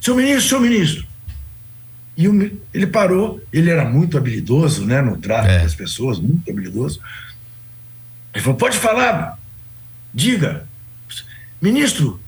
Seu 0.00 0.14
ministro, 0.14 0.48
seu 0.48 0.60
ministro. 0.60 1.06
E 2.16 2.26
ele 2.74 2.86
parou, 2.86 3.40
ele 3.52 3.70
era 3.70 3.84
muito 3.84 4.18
habilidoso 4.18 4.84
né, 4.84 5.00
no 5.00 5.16
trato 5.16 5.48
é. 5.48 5.62
das 5.62 5.74
pessoas, 5.74 6.18
muito 6.18 6.50
habilidoso. 6.50 7.00
Ele 8.38 8.44
falou: 8.44 8.56
pode 8.56 8.78
falar, 8.78 9.36
diga. 10.14 10.64
Ministro, 11.60 12.20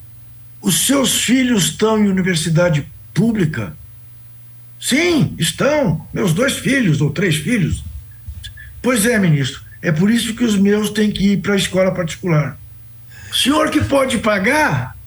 os 0.61 0.85
seus 0.85 1.23
filhos 1.23 1.67
estão 1.67 1.97
em 1.97 2.09
universidade 2.09 2.85
pública? 3.13 3.73
Sim, 4.77 5.33
estão. 5.39 6.05
Meus 6.13 6.33
dois 6.33 6.57
filhos 6.57 6.99
ou 6.99 7.11
três 7.11 7.37
filhos. 7.37 7.81
Pois 8.81 9.05
é, 9.05 9.17
ministro. 9.17 9.61
É 9.81 9.89
por 9.89 10.11
isso 10.11 10.35
que 10.35 10.43
os 10.43 10.57
meus 10.57 10.89
têm 10.89 11.11
que 11.11 11.31
ir 11.31 11.37
para 11.37 11.53
a 11.53 11.57
escola 11.57 11.93
particular. 11.93 12.59
O 13.31 13.35
senhor 13.35 13.69
que 13.69 13.81
pode 13.81 14.17
pagar. 14.17 14.97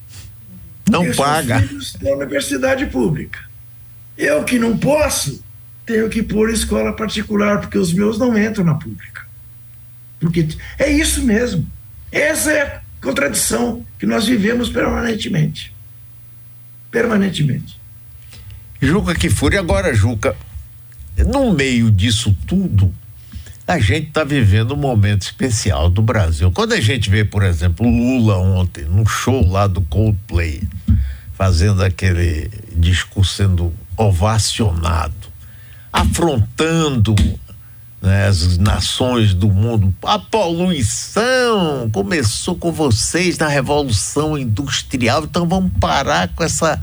Não 0.88 1.12
paga. 1.12 1.60
Filhos 1.60 1.92
da 2.00 2.14
universidade 2.14 2.86
pública. 2.86 3.40
Eu 4.16 4.42
que 4.44 4.58
não 4.58 4.78
posso, 4.78 5.44
tenho 5.84 6.08
que 6.08 6.22
pôr 6.22 6.48
escola 6.48 6.94
particular, 6.94 7.60
porque 7.60 7.76
os 7.76 7.92
meus 7.92 8.18
não 8.18 8.38
entram 8.38 8.64
na 8.64 8.74
pública. 8.74 9.23
Porque 10.24 10.48
é 10.78 10.90
isso 10.90 11.22
mesmo. 11.22 11.66
Essa 12.10 12.52
é 12.52 12.62
a 12.62 12.80
contradição 13.00 13.84
que 13.98 14.06
nós 14.06 14.26
vivemos 14.26 14.70
permanentemente. 14.70 15.74
Permanentemente. 16.90 17.78
Juca 18.80 19.14
que 19.14 19.28
fúria. 19.28 19.60
Agora, 19.60 19.94
Juca, 19.94 20.36
no 21.16 21.52
meio 21.52 21.90
disso 21.90 22.36
tudo, 22.46 22.94
a 23.66 23.78
gente 23.78 24.08
está 24.08 24.24
vivendo 24.24 24.74
um 24.74 24.78
momento 24.78 25.22
especial 25.22 25.88
do 25.88 26.02
Brasil. 26.02 26.50
Quando 26.52 26.72
a 26.72 26.80
gente 26.80 27.08
vê, 27.08 27.24
por 27.24 27.42
exemplo, 27.42 27.86
Lula 27.86 28.36
ontem, 28.38 28.84
no 28.84 29.06
show 29.06 29.46
lá 29.46 29.66
do 29.66 29.80
Coldplay, 29.82 30.62
fazendo 31.34 31.82
aquele 31.82 32.50
discurso 32.76 33.36
sendo 33.36 33.72
ovacionado, 33.96 35.14
afrontando 35.92 37.14
né, 38.04 38.26
as 38.26 38.58
nações 38.58 39.32
do 39.32 39.48
mundo. 39.48 39.94
A 40.02 40.18
poluição 40.18 41.88
começou 41.90 42.54
com 42.54 42.70
vocês 42.70 43.38
na 43.38 43.48
Revolução 43.48 44.36
Industrial, 44.36 45.24
então 45.24 45.48
vamos 45.48 45.72
parar 45.80 46.28
com 46.28 46.44
essa 46.44 46.80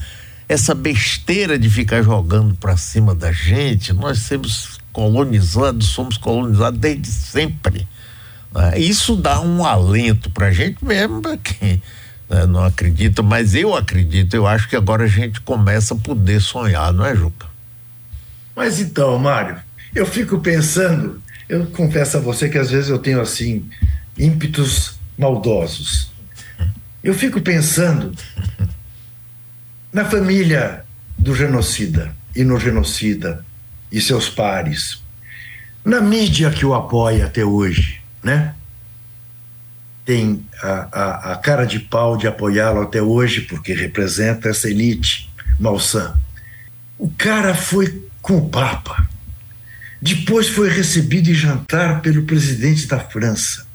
essa 0.49 0.75
besteira 0.75 1.57
de 1.57 1.69
ficar 1.69 2.01
jogando 2.01 2.53
para 2.55 2.75
cima 2.75 3.15
da 3.15 3.31
gente, 3.31 3.93
nós 3.93 4.19
somos 4.19 4.81
colonizados, 4.91 5.87
somos 5.87 6.17
colonizados 6.17 6.77
desde 6.77 7.07
sempre. 7.07 7.87
Né? 8.53 8.77
Isso 8.77 9.15
dá 9.15 9.39
um 9.39 9.65
alento 9.65 10.29
para 10.29 10.47
a 10.47 10.51
gente 10.51 10.83
mesmo, 10.83 11.21
que 11.37 11.81
né, 12.29 12.45
não 12.45 12.65
acredita, 12.65 13.23
mas 13.23 13.55
eu 13.55 13.73
acredito, 13.73 14.33
eu 14.33 14.45
acho 14.45 14.67
que 14.67 14.75
agora 14.75 15.05
a 15.05 15.07
gente 15.07 15.39
começa 15.39 15.93
a 15.93 15.97
poder 15.97 16.41
sonhar, 16.41 16.91
não 16.91 17.05
é, 17.05 17.15
Juca? 17.15 17.47
Mas 18.53 18.81
então, 18.81 19.17
Mário, 19.17 19.55
eu 19.93 20.05
fico 20.05 20.39
pensando, 20.39 21.21
eu 21.49 21.65
confesso 21.67 22.17
a 22.17 22.19
você 22.19 22.49
que 22.49 22.57
às 22.57 22.71
vezes 22.71 22.89
eu 22.89 22.99
tenho 22.99 23.21
assim 23.21 23.69
ímpetos 24.17 24.99
maldosos. 25.17 26.11
Eu 27.03 27.13
fico 27.13 27.41
pensando 27.41 28.13
na 29.91 30.05
família 30.05 30.85
do 31.17 31.35
genocida 31.35 32.15
e 32.35 32.43
no 32.43 32.59
genocida 32.59 33.45
e 33.91 33.99
seus 33.99 34.29
pares, 34.29 35.03
na 35.83 35.99
mídia 35.99 36.49
que 36.51 36.65
o 36.65 36.73
apoia 36.73 37.25
até 37.25 37.43
hoje, 37.43 38.01
né? 38.23 38.55
Tem 40.05 40.45
a, 40.61 40.87
a, 40.91 41.31
a 41.33 41.35
cara 41.37 41.65
de 41.65 41.79
pau 41.79 42.15
de 42.17 42.27
apoiá-lo 42.27 42.81
até 42.81 43.01
hoje, 43.01 43.41
porque 43.41 43.73
representa 43.73 44.49
essa 44.49 44.69
elite 44.69 45.29
malsã. 45.59 46.15
O 46.97 47.09
cara 47.09 47.53
foi 47.53 48.03
com 48.21 48.37
o 48.37 48.49
Papa. 48.49 49.10
Depois 50.01 50.47
foi 50.47 50.69
recebido 50.69 51.29
em 51.29 51.33
jantar 51.33 52.01
pelo 52.01 52.23
presidente 52.23 52.87
da 52.87 52.99
França. 52.99 53.67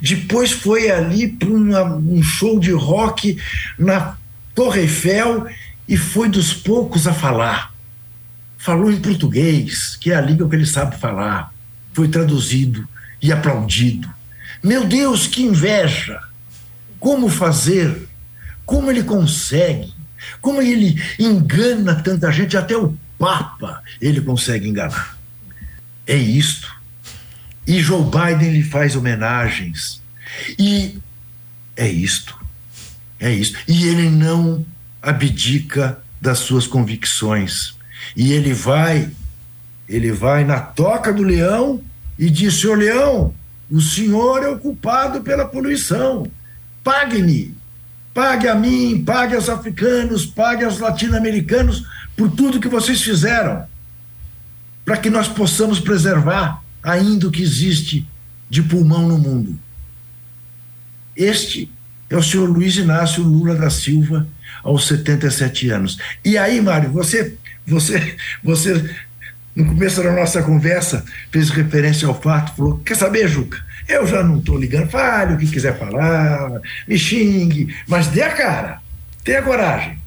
Depois 0.00 0.52
foi 0.52 0.90
ali 0.90 1.28
para 1.28 1.48
um 1.48 2.22
show 2.22 2.60
de 2.60 2.70
rock 2.72 3.38
na 3.78 4.16
Torre 4.54 4.82
Eiffel 4.82 5.46
e 5.88 5.96
foi 5.96 6.28
dos 6.28 6.52
poucos 6.52 7.06
a 7.06 7.12
falar. 7.12 7.72
falou 8.58 8.92
em 8.92 9.00
português, 9.00 9.96
que 9.96 10.12
é 10.12 10.14
a 10.14 10.20
língua 10.20 10.48
que 10.48 10.54
ele 10.54 10.66
sabe 10.66 10.96
falar, 10.96 11.52
foi 11.92 12.06
traduzido 12.06 12.88
e 13.20 13.32
aplaudido. 13.32 14.08
Meu 14.62 14.84
Deus, 14.84 15.26
que 15.26 15.42
inveja! 15.42 16.20
Como 17.00 17.28
fazer? 17.28 18.08
Como 18.64 18.88
ele 18.88 19.02
consegue? 19.02 19.92
Como 20.40 20.62
ele 20.62 21.02
engana 21.18 21.96
tanta 21.96 22.30
gente, 22.30 22.56
até 22.56 22.76
o 22.76 22.96
Papa 23.18 23.82
ele 24.00 24.20
consegue 24.20 24.68
enganar. 24.68 25.18
É 26.06 26.16
isto. 26.16 26.74
E 27.66 27.80
Joe 27.80 28.02
Biden 28.02 28.50
lhe 28.50 28.62
faz 28.62 28.96
homenagens. 28.96 30.02
E 30.58 30.98
é 31.76 31.88
isto. 31.88 32.36
É 33.20 33.30
isso. 33.32 33.56
E 33.68 33.86
ele 33.86 34.10
não 34.10 34.64
abdica 35.00 35.98
das 36.20 36.38
suas 36.38 36.66
convicções. 36.66 37.74
E 38.16 38.32
ele 38.32 38.52
vai, 38.52 39.10
ele 39.88 40.12
vai 40.12 40.44
na 40.44 40.60
toca 40.60 41.12
do 41.12 41.22
leão 41.22 41.82
e 42.18 42.28
diz: 42.28 42.60
Senhor 42.60 42.78
leão, 42.78 43.34
o 43.70 43.80
senhor 43.80 44.42
é 44.42 44.48
o 44.48 44.58
culpado 44.58 45.20
pela 45.20 45.44
poluição. 45.44 46.26
Pague-me. 46.82 47.54
Pague 48.12 48.46
a 48.46 48.54
mim, 48.54 49.02
pague 49.02 49.34
aos 49.34 49.48
africanos, 49.48 50.26
pague 50.26 50.64
aos 50.64 50.78
latino-americanos 50.78 51.86
por 52.14 52.30
tudo 52.30 52.60
que 52.60 52.68
vocês 52.68 53.00
fizeram, 53.00 53.64
para 54.84 54.96
que 54.96 55.10
nós 55.10 55.28
possamos 55.28 55.78
preservar 55.80 56.62
ainda 56.82 57.28
o 57.28 57.30
que 57.30 57.42
existe 57.42 58.06
de 58.50 58.62
pulmão 58.62 59.08
no 59.08 59.18
mundo. 59.18 59.58
Este 61.16 61.70
é 62.10 62.16
o 62.16 62.22
senhor 62.22 62.48
Luiz 62.48 62.76
Inácio 62.76 63.22
Lula 63.22 63.54
da 63.54 63.70
Silva, 63.70 64.26
aos 64.62 64.86
77 64.86 65.70
anos. 65.70 65.98
E 66.24 66.36
aí, 66.36 66.60
Mário, 66.60 66.90
você, 66.90 67.36
você, 67.66 68.16
você, 68.42 68.90
no 69.54 69.66
começo 69.66 70.02
da 70.02 70.12
nossa 70.12 70.42
conversa, 70.42 71.04
fez 71.30 71.50
referência 71.50 72.06
ao 72.06 72.20
fato, 72.20 72.54
falou: 72.54 72.78
quer 72.78 72.96
saber, 72.96 73.28
Juca? 73.28 73.64
Eu 73.88 74.06
já 74.06 74.22
não 74.22 74.38
estou 74.38 74.58
ligando, 74.58 74.90
fale 74.90 75.34
o 75.34 75.38
que 75.38 75.46
quiser 75.46 75.78
falar, 75.78 76.60
me 76.86 76.96
xingue, 76.96 77.74
mas 77.88 78.06
dê 78.06 78.22
a 78.22 78.30
cara, 78.30 78.80
tenha 79.24 79.42
coragem. 79.42 79.98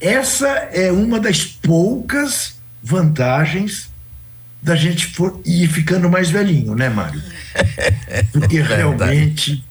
Essa 0.00 0.48
é 0.72 0.92
uma 0.92 1.18
das 1.18 1.44
poucas 1.44 2.57
vantagens 2.88 3.90
da 4.62 4.74
gente 4.74 5.06
for, 5.06 5.40
ir 5.44 5.68
ficando 5.68 6.08
mais 6.08 6.30
velhinho, 6.30 6.74
né, 6.74 6.88
Mário? 6.88 7.22
Porque 8.32 8.60
realmente 8.60 9.62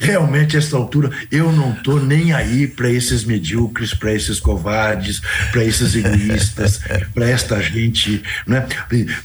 realmente, 0.00 0.56
essa 0.56 0.76
altura, 0.76 1.10
eu 1.30 1.52
não 1.52 1.72
estou 1.72 2.02
nem 2.02 2.32
aí 2.32 2.66
para 2.66 2.88
esses 2.90 3.22
medíocres, 3.22 3.92
para 3.92 4.14
esses 4.14 4.40
covardes, 4.40 5.20
para 5.52 5.62
esses 5.62 5.94
egoístas, 5.94 6.80
para 7.12 7.28
esta 7.28 7.60
gente, 7.60 8.22
né? 8.46 8.66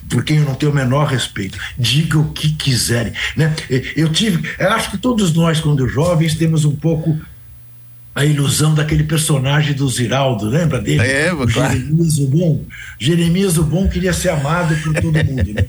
por 0.10 0.24
quem 0.26 0.40
eu 0.40 0.44
não 0.44 0.54
tenho 0.54 0.74
o 0.74 0.76
menor 0.76 1.06
respeito. 1.06 1.58
Diga 1.80 2.20
o 2.20 2.32
que 2.34 2.52
quiserem. 2.52 3.14
Né? 3.38 3.56
Eu 3.96 4.10
tive, 4.10 4.48
eu 4.60 4.70
acho 4.74 4.92
que 4.92 4.98
todos 4.98 5.34
nós, 5.34 5.62
quando 5.62 5.88
jovens, 5.88 6.36
temos 6.36 6.66
um 6.66 6.76
pouco 6.76 7.18
a 8.16 8.24
ilusão 8.24 8.74
daquele 8.74 9.04
personagem 9.04 9.74
do 9.74 9.90
Ziraldo, 9.90 10.48
lembra 10.48 10.80
dele? 10.80 11.06
É, 11.06 11.34
o 11.34 11.46
claro. 11.46 11.74
Jeremias 11.74 12.18
o 12.18 12.28
Bom. 12.28 12.66
Jeremias 12.98 13.58
o 13.58 13.64
Bom 13.64 13.90
queria 13.90 14.14
ser 14.14 14.30
amado 14.30 14.74
por 14.78 14.94
todo 14.94 15.26
mundo, 15.26 15.54
né? 15.54 15.66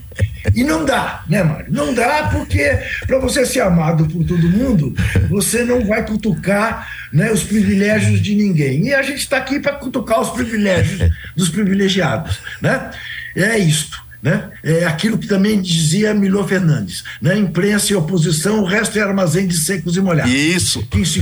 E 0.54 0.62
não 0.62 0.84
dá, 0.84 1.24
né, 1.28 1.42
Mário? 1.42 1.66
Não 1.72 1.92
dá 1.92 2.28
porque 2.32 2.78
para 3.04 3.18
você 3.18 3.44
ser 3.44 3.62
amado 3.62 4.06
por 4.06 4.24
todo 4.24 4.48
mundo, 4.48 4.94
você 5.28 5.64
não 5.64 5.84
vai 5.84 6.06
cutucar 6.06 6.88
né, 7.12 7.32
os 7.32 7.42
privilégios 7.42 8.22
de 8.22 8.36
ninguém. 8.36 8.86
E 8.86 8.94
a 8.94 9.02
gente 9.02 9.18
está 9.18 9.38
aqui 9.38 9.58
para 9.58 9.72
cutucar 9.72 10.20
os 10.20 10.30
privilégios 10.30 11.10
dos 11.34 11.48
privilegiados, 11.48 12.38
né? 12.62 12.92
É 13.34 13.58
isto. 13.58 14.06
Né? 14.22 14.48
É 14.62 14.86
aquilo 14.86 15.18
que 15.18 15.26
também 15.26 15.60
dizia 15.60 16.14
Milô 16.14 16.46
Fernandes, 16.46 17.04
né? 17.20 17.36
imprensa 17.36 17.92
e 17.92 17.96
oposição, 17.96 18.60
o 18.60 18.64
resto 18.64 18.98
é 18.98 19.02
armazém 19.02 19.46
de 19.46 19.56
secos 19.56 19.96
e 19.96 20.00
molhados. 20.00 20.32
Isso. 20.32 20.84
Quem 20.90 21.04
se 21.04 21.20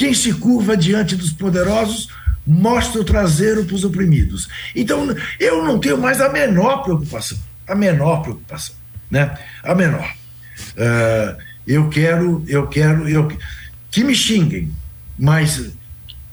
quem 0.00 0.14
se 0.14 0.32
curva 0.32 0.78
diante 0.78 1.14
dos 1.14 1.30
poderosos 1.30 2.08
mostra 2.46 3.02
o 3.02 3.04
traseiro 3.04 3.66
para 3.66 3.74
os 3.74 3.84
oprimidos. 3.84 4.48
Então, 4.74 5.14
eu 5.38 5.62
não 5.62 5.78
tenho 5.78 5.98
mais 5.98 6.22
a 6.22 6.30
menor 6.30 6.82
preocupação, 6.82 7.36
a 7.68 7.74
menor 7.74 8.22
preocupação, 8.22 8.74
né? 9.10 9.38
A 9.62 9.74
menor. 9.74 10.10
Uh, 10.70 11.36
eu 11.66 11.90
quero, 11.90 12.42
eu 12.48 12.66
quero, 12.66 13.06
eu 13.10 13.30
que 13.90 14.02
me 14.02 14.14
xinguem, 14.14 14.72
mas 15.18 15.70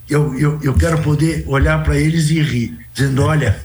eu, 0.09 0.39
eu, 0.39 0.61
eu 0.63 0.73
quero 0.73 1.01
poder 1.01 1.43
olhar 1.45 1.83
para 1.83 1.97
eles 1.97 2.29
e 2.29 2.41
rir, 2.41 2.79
dizendo, 2.93 3.21
olha, 3.21 3.59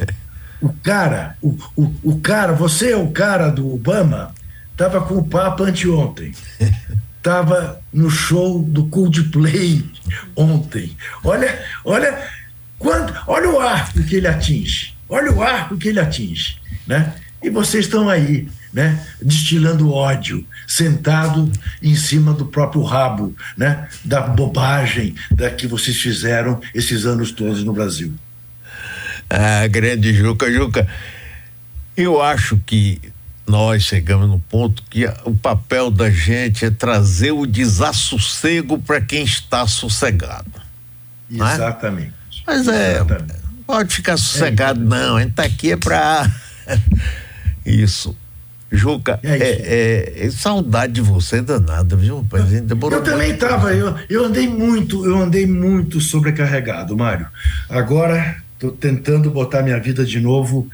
o 0.60 0.72
cara, 0.82 1.36
o, 1.40 1.56
o, 1.76 1.94
o 2.02 2.20
cara, 2.20 2.52
você 2.54 2.90
é 2.90 2.96
o 2.96 3.12
cara 3.12 3.50
do 3.50 3.72
Obama, 3.72 4.34
estava 4.72 5.00
com 5.00 5.14
o 5.14 5.24
Papa 5.24 5.62
anteontem 5.62 6.34
estava 7.22 7.80
no 7.92 8.10
show 8.10 8.60
do 8.60 8.86
Coldplay 8.86 9.84
ontem. 10.34 10.96
Olha, 11.22 11.64
olha, 11.84 12.20
quanto, 12.80 13.14
olha 13.28 13.48
o 13.48 13.60
arco 13.60 14.02
que 14.02 14.16
ele 14.16 14.26
atinge. 14.26 14.92
Olha 15.08 15.30
o 15.30 15.40
arco 15.40 15.76
que 15.76 15.88
ele 15.88 16.00
atinge, 16.00 16.58
né? 16.84 17.14
E 17.40 17.48
vocês 17.48 17.84
estão 17.84 18.08
aí, 18.08 18.48
né, 18.72 19.04
destilando 19.20 19.92
ódio, 19.92 20.44
sentado 20.66 21.50
em 21.80 21.94
cima 21.94 22.32
do 22.32 22.46
próprio 22.46 22.82
rabo, 22.82 23.36
né, 23.56 23.88
da 24.04 24.20
bobagem 24.20 25.14
da 25.30 25.50
que 25.50 25.66
vocês 25.66 25.96
fizeram 25.96 26.60
esses 26.74 27.04
anos 27.04 27.30
todos 27.30 27.62
no 27.62 27.72
Brasil. 27.72 28.12
Ah, 29.30 29.66
grande 29.68 30.12
Juca, 30.12 30.50
Juca. 30.50 30.88
Eu 31.96 32.22
acho 32.22 32.58
que 32.64 33.00
nós 33.52 33.82
chegamos 33.82 34.30
no 34.30 34.38
ponto 34.38 34.82
que 34.88 35.04
o 35.26 35.36
papel 35.36 35.90
da 35.90 36.08
gente 36.08 36.64
é 36.64 36.70
trazer 36.70 37.32
o 37.32 37.44
desassossego 37.44 38.78
para 38.78 38.98
quem 38.98 39.24
está 39.24 39.66
sossegado. 39.66 40.50
É? 41.30 41.34
Exatamente. 41.34 42.08
É? 42.08 42.42
Mas 42.46 42.66
é, 42.66 42.94
Exatamente. 42.94 43.34
pode 43.66 43.94
ficar 43.94 44.16
sossegado, 44.16 44.80
é, 44.80 44.84
não. 44.84 45.16
A 45.16 45.20
gente 45.20 45.32
está 45.32 45.42
aqui 45.42 45.72
é 45.72 45.76
para 45.76 46.32
isso. 47.66 48.16
Juca, 48.70 49.20
é, 49.22 49.36
é, 49.36 50.26
é, 50.26 50.30
saudade 50.30 50.94
de 50.94 51.02
você 51.02 51.42
danada, 51.42 51.94
viu, 51.94 52.22
rapaz? 52.22 52.50
Eu 52.50 53.02
também 53.02 53.32
estava, 53.32 53.74
eu, 53.74 53.94
eu 54.08 54.24
andei 54.24 54.48
muito, 54.48 55.04
eu 55.04 55.18
andei 55.18 55.46
muito 55.46 56.00
sobrecarregado, 56.00 56.96
Mário. 56.96 57.26
Agora 57.68 58.36
estou 58.54 58.70
tentando 58.70 59.30
botar 59.30 59.62
minha 59.62 59.78
vida 59.78 60.06
de 60.06 60.18
novo 60.20 60.70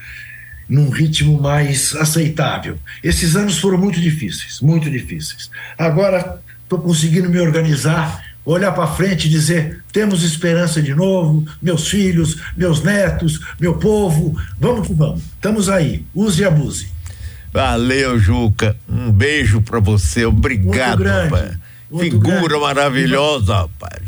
num 0.69 0.91
ritmo 0.91 1.41
mais 1.41 1.95
aceitável. 1.97 2.79
Esses 3.03 3.35
anos 3.35 3.59
foram 3.59 3.79
muito 3.79 4.01
difíceis, 4.01 4.61
muito 4.61 4.91
difíceis. 4.91 5.51
Agora 5.79 6.41
estou 6.63 6.79
conseguindo 6.79 7.31
me 7.31 7.41
organizar, 7.41 8.23
olhar 8.45 8.73
para 8.73 8.87
frente 8.87 9.27
e 9.27 9.31
dizer: 9.31 9.83
temos 9.93 10.23
esperança 10.23 10.83
de 10.83 10.95
novo, 10.95 11.47
meus 11.63 11.89
filhos, 11.89 12.41
meus 12.57 12.83
netos, 12.83 13.41
meu 13.59 13.79
povo, 13.79 14.39
vamos 14.61 14.87
que 14.87 14.95
vamos, 14.95 15.23
estamos 15.23 15.69
aí, 15.69 16.05
use 16.15 16.43
e 16.43 16.45
abuse. 16.45 16.99
Valeu, 17.53 18.19
Juca. 18.19 18.77
Um 18.89 19.11
beijo 19.11 19.63
para 19.63 19.81
você. 19.81 20.27
Obrigado, 20.27 20.99
grande, 20.99 21.35
rapaz. 21.35 21.57
Figura 21.99 22.41
grande. 22.41 22.61
maravilhosa, 22.61 23.55
rapaz. 23.55 24.03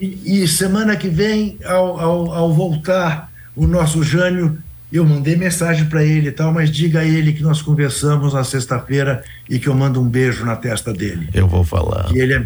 E, 0.00 0.42
e, 0.42 0.48
semana 0.48 0.96
que 0.96 1.08
vem, 1.08 1.58
ao, 1.64 1.98
ao, 1.98 2.32
ao 2.32 2.52
voltar 2.52 3.30
o 3.56 3.66
nosso 3.66 4.02
Jânio, 4.02 4.58
eu 4.96 5.04
mandei 5.04 5.34
mensagem 5.34 5.86
para 5.86 6.04
ele 6.04 6.28
e 6.28 6.32
tal, 6.32 6.52
mas 6.52 6.70
diga 6.70 7.00
a 7.00 7.04
ele 7.04 7.32
que 7.32 7.42
nós 7.42 7.60
conversamos 7.60 8.32
na 8.32 8.44
sexta-feira 8.44 9.24
e 9.50 9.58
que 9.58 9.66
eu 9.66 9.74
mando 9.74 10.00
um 10.00 10.08
beijo 10.08 10.44
na 10.44 10.54
testa 10.54 10.92
dele. 10.92 11.28
Eu 11.34 11.48
vou 11.48 11.64
falar. 11.64 12.04
Que 12.04 12.18
ele 12.18 12.34
é, 12.34 12.44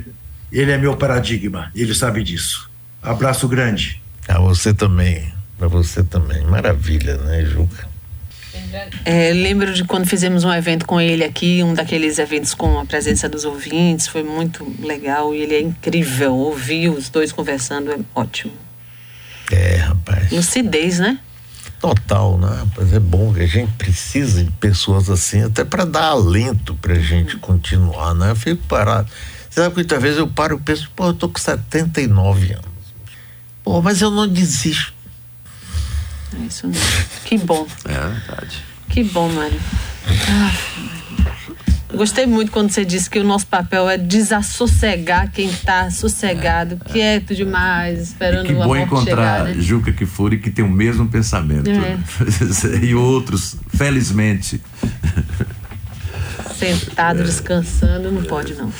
ele 0.50 0.70
é 0.70 0.78
meu 0.78 0.96
paradigma, 0.96 1.70
ele 1.74 1.94
sabe 1.94 2.24
disso. 2.24 2.70
Abraço 3.02 3.46
grande. 3.46 4.00
A 4.26 4.38
você 4.38 4.72
também, 4.72 5.30
para 5.58 5.68
você 5.68 6.02
também. 6.02 6.42
Maravilha, 6.46 7.18
né, 7.18 7.44
Juca? 7.44 7.86
É, 9.04 9.30
lembro 9.32 9.74
de 9.74 9.84
quando 9.84 10.06
fizemos 10.06 10.42
um 10.42 10.52
evento 10.52 10.86
com 10.86 10.98
ele 10.98 11.24
aqui, 11.24 11.62
um 11.62 11.74
daqueles 11.74 12.18
eventos 12.18 12.54
com 12.54 12.78
a 12.78 12.86
presença 12.86 13.28
dos 13.28 13.44
ouvintes, 13.44 14.08
foi 14.08 14.22
muito 14.22 14.66
legal 14.80 15.34
e 15.34 15.42
ele 15.42 15.54
é 15.54 15.60
incrível. 15.60 16.34
Ouvir 16.34 16.88
os 16.88 17.10
dois 17.10 17.30
conversando 17.30 17.92
é 17.92 17.98
ótimo. 18.14 18.52
É, 19.52 19.76
rapaz. 19.76 20.30
Lucidez, 20.30 20.98
né? 20.98 21.18
Total, 21.80 22.36
né? 22.38 22.66
Mas 22.76 22.92
é 22.92 22.98
bom 22.98 23.32
que 23.32 23.40
a 23.40 23.46
gente 23.46 23.72
precisa 23.74 24.42
de 24.42 24.50
pessoas 24.52 25.08
assim, 25.08 25.44
até 25.44 25.64
para 25.64 25.84
dar 25.84 26.06
alento 26.06 26.74
para 26.74 26.94
a 26.94 26.98
gente 26.98 27.36
continuar, 27.36 28.14
né? 28.14 28.32
Eu 28.32 28.36
fico 28.36 28.62
parado. 28.64 29.08
Você 29.48 29.60
sabe 29.60 29.70
que 29.70 29.76
muitas 29.76 30.02
vezes 30.02 30.18
eu 30.18 30.28
paro 30.28 30.56
e 30.56 30.60
penso, 30.60 30.90
pô, 30.94 31.06
eu 31.06 31.14
tô 31.14 31.28
com 31.28 31.38
79 31.38 32.52
anos. 32.52 32.64
Pô, 33.62 33.80
mas 33.80 34.02
eu 34.02 34.10
não 34.10 34.26
desisto. 34.26 34.92
É 36.34 36.46
isso 36.46 36.66
mesmo. 36.66 36.82
Que 37.24 37.38
bom. 37.38 37.66
É 37.84 38.08
verdade. 38.08 38.64
Que 38.88 39.04
bom, 39.04 39.28
Mário. 39.28 39.60
Ah, 40.28 40.52
Gostei 41.94 42.26
muito 42.26 42.52
quando 42.52 42.70
você 42.70 42.84
disse 42.84 43.08
que 43.08 43.18
o 43.18 43.24
nosso 43.24 43.46
papel 43.46 43.88
é 43.88 43.96
desassossegar 43.96 45.30
quem 45.32 45.48
está 45.48 45.90
sossegado, 45.90 46.76
quieto 46.92 47.34
demais, 47.34 48.08
esperando 48.08 48.46
que 48.46 48.52
a 48.52 48.66
bom 48.66 48.76
encontrar 48.76 49.38
chegar, 49.38 49.44
né? 49.44 49.54
Juca 49.58 49.92
Kifuri 49.92 50.38
que 50.38 50.50
tem 50.50 50.64
o 50.64 50.70
mesmo 50.70 51.08
pensamento. 51.08 51.70
É. 51.70 51.98
e 52.84 52.94
outros, 52.94 53.56
felizmente. 53.68 54.60
Sentado, 56.58 57.22
descansando, 57.22 58.10
não 58.10 58.22
pode 58.22 58.54
não. 58.54 58.70